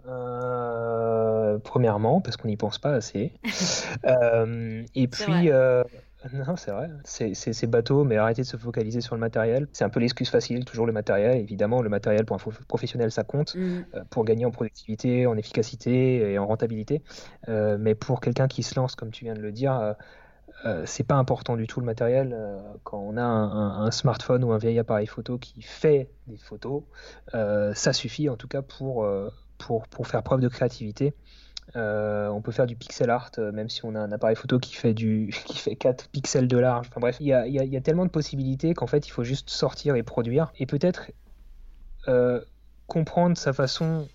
[0.08, 3.34] Euh, premièrement, parce qu'on n'y pense pas assez.
[4.06, 5.84] euh, et puis, euh,
[6.34, 9.67] non, c'est vrai, c'est bateau, mais arrêtez de se focaliser sur le matériel.
[9.73, 11.38] C'est un peu l'excuse facile, toujours le matériel.
[11.38, 13.86] Évidemment, le matériel pour un professionnel, ça compte mm.
[13.95, 17.01] euh, pour gagner en productivité, en efficacité et en rentabilité.
[17.49, 19.95] Euh, mais pour quelqu'un qui se lance, comme tu viens de le dire,
[20.65, 22.36] euh, c'est pas important du tout le matériel.
[22.84, 26.84] quand on a un, smartphone ou un vieil appareil photo qui fait des photos,
[27.34, 29.07] ça suffit en tout cas pour,
[29.59, 31.13] pour, pour faire preuve de créativité.
[31.76, 34.59] Euh, on peut faire du pixel art, euh, même si on a un appareil photo
[34.59, 36.88] qui fait, du, qui fait 4 pixels de large.
[36.89, 39.49] Enfin bref, il y a, y a, tellement de possibilités qu'en fait, il faut juste
[39.49, 40.51] sortir et produire.
[40.57, 41.11] Et peut-être
[42.07, 42.41] euh,
[42.88, 44.07] comprendre sa façon,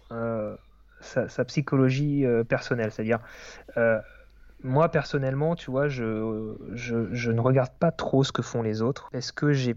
[1.01, 2.93] sa, psychologie personnelle.
[2.93, 3.21] C'est-à-dire,
[4.63, 8.81] moi personnellement, tu vois, je, je, je ne regarde pas trop ce que font les
[8.81, 9.09] autres.
[9.13, 9.75] Est-ce que j'ai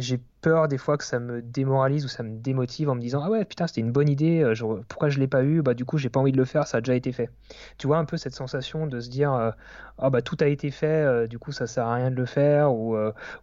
[0.00, 3.22] j'ai peur des fois que ça me démoralise ou ça me démotive en me disant
[3.24, 4.54] ah ouais putain c'était une bonne idée euh,
[4.88, 5.62] pourquoi je l'ai pas eu?
[5.62, 7.30] Bah du coup j'ai pas envie de le faire ça a déjà été fait
[7.78, 9.50] tu vois un peu cette sensation de se dire euh,
[9.98, 12.26] ah bah tout a été fait euh, du coup ça sert à rien de le
[12.26, 12.96] faire ou,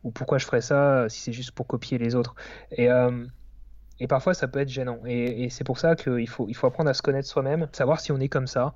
[0.04, 2.36] ou pourquoi je ferais ça si c'est juste pour copier les autres
[2.72, 2.90] et
[4.02, 5.00] et parfois, ça peut être gênant.
[5.06, 8.12] Et, c'est pour ça qu'il faut, il faut apprendre à se connaître soi-même, savoir si
[8.12, 8.74] on est comme ça.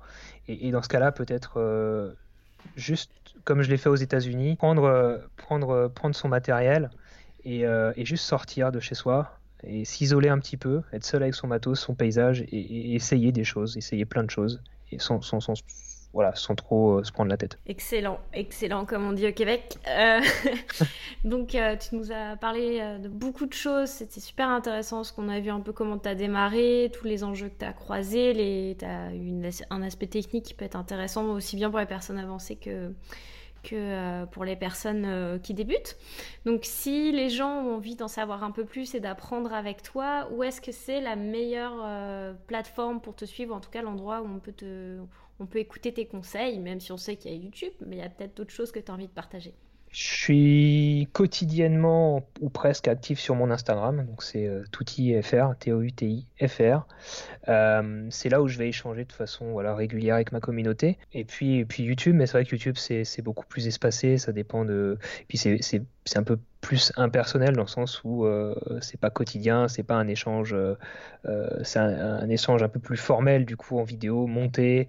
[0.48, 2.16] Et, et dans ce cas-là, peut-être
[2.74, 3.12] juste
[3.44, 6.90] comme je l'ai fait aux États-Unis, prendre, prendre, prendre son matériel,
[7.46, 11.34] euh, et, juste sortir de chez soi et s'isoler un petit peu, être seul avec
[11.34, 14.62] son matos, son paysage et, essayer des choses, essayer plein de choses
[14.98, 15.20] sans,
[16.12, 17.58] voilà, sans trop euh, se prendre la tête.
[17.66, 19.76] Excellent, excellent comme on dit au Québec.
[19.88, 20.20] Euh,
[21.24, 25.40] donc tu nous as parlé de beaucoup de choses, c'était super intéressant ce qu'on a
[25.40, 28.84] vu un peu comment tu as démarré, tous les enjeux que tu as croisés, tu
[28.84, 29.32] as eu
[29.70, 32.92] un aspect technique qui peut être intéressant aussi bien pour les personnes avancées que
[33.62, 35.96] que euh, pour les personnes euh, qui débutent.
[36.44, 40.28] Donc si les gens ont envie d'en savoir un peu plus et d'apprendre avec toi,
[40.32, 44.22] où est-ce que c'est la meilleure euh, plateforme pour te suivre, en tout cas l'endroit
[44.22, 44.54] où on peut,
[45.38, 48.00] on peut écouter tes conseils, même si on sait qu'il y a YouTube, mais il
[48.00, 49.54] y a peut-être d'autres choses que tu as envie de partager.
[49.92, 56.86] Je suis quotidiennement ou presque actif sur mon Instagram, donc c'est euh, toutifr, T-O-U-T-I-F-R.
[57.48, 60.96] Euh, c'est là où je vais échanger de façon voilà, régulière avec ma communauté.
[61.12, 64.64] Et puis, puis YouTube, mais c'est vrai que YouTube c'est beaucoup plus espacé, ça dépend
[64.64, 64.96] de.
[65.22, 69.66] Et puis c'est un peu plus impersonnel dans le sens où euh, c'est pas quotidien,
[69.66, 70.76] c'est pas un échange, euh,
[71.64, 74.86] c'est un, échange un peu plus formel du coup en vidéo, monté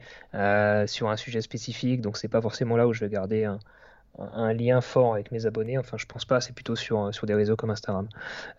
[0.86, 3.58] sur un sujet spécifique, donc c'est pas forcément là où je vais garder un
[4.20, 5.78] un lien fort avec mes abonnés.
[5.78, 8.08] Enfin, je pense pas, c'est plutôt sur, sur des réseaux comme Instagram.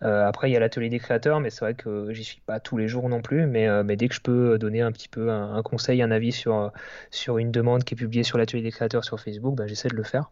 [0.01, 2.59] Euh, après, il y a l'atelier des créateurs, mais c'est vrai que j'y suis pas
[2.59, 3.45] tous les jours non plus.
[3.47, 6.71] Mais, euh, dès que je peux donner un petit peu un, conseil, un avis sur,
[7.11, 9.95] sur une demande qui est publiée sur l'atelier des créateurs sur Facebook, bah, j'essaie de
[9.95, 10.31] le faire.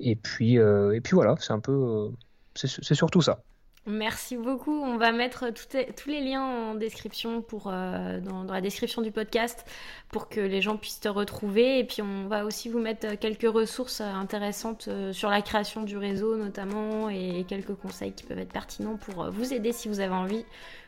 [0.00, 2.10] Et puis, euh, et puis voilà, c'est un peu.
[2.54, 3.42] c'est surtout ça.
[3.88, 4.82] Merci beaucoup.
[4.82, 9.64] On va mettre tous les liens en description pour, euh, dans, la description du podcast
[10.10, 11.78] pour que les gens puissent te retrouver.
[11.78, 15.96] Et puis on va aussi vous mettre quelques ressources intéressantes euh, sur la création du
[15.96, 20.00] réseau notamment et quelques conseils qui peuvent être pertinents pour euh, vous aider si vous
[20.00, 20.44] avez envie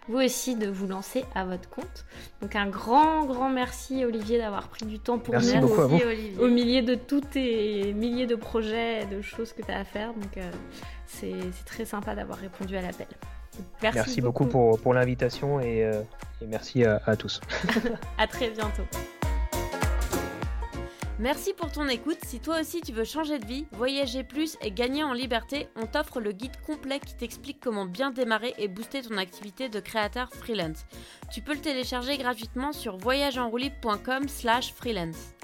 [0.08, 2.04] vous aussi de vous lancer à votre compte.
[2.42, 6.02] Donc un grand, grand merci Olivier d'avoir pris du temps pour nous aussi,
[6.38, 10.12] au milieu de tous tes milliers de projets, de choses que tu as à faire.
[10.14, 10.50] Donc euh,
[11.10, 13.06] c'est très sympa d'avoir répondu à l'appel.
[13.82, 14.46] Merci, beaucoup.
[14.46, 16.02] pour, pour l'invitation et, euh,
[16.46, 17.40] merci à, à tous.
[18.18, 18.84] à très bientôt.
[21.18, 22.16] Merci pour ton écoute.
[22.24, 25.84] Si toi aussi tu veux changer de vie, voyager plus et gagner en liberté, on
[25.84, 30.30] t'offre le guide complet qui t'explique comment bien démarrer et booster ton activité de créateur
[30.32, 30.86] freelance.
[31.30, 35.34] Tu peux le télécharger gratuitement sur voyageenroulib.com/slash freelance.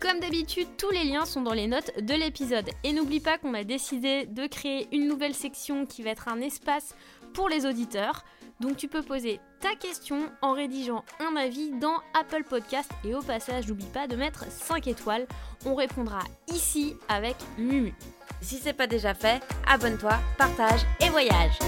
[0.00, 2.70] Comme d'habitude, tous les liens sont dans les notes de l'épisode.
[2.84, 6.40] Et n'oublie pas qu'on a décidé de créer une nouvelle section qui va être un
[6.40, 6.94] espace
[7.34, 8.24] pour les auditeurs.
[8.60, 13.22] Donc tu peux poser ta question en rédigeant un avis dans Apple Podcast et au
[13.22, 15.26] passage n'oublie pas de mettre 5 étoiles.
[15.66, 17.94] On répondra ici avec Mumu.
[18.40, 21.58] Si c'est pas déjà fait, abonne-toi, partage et voyage.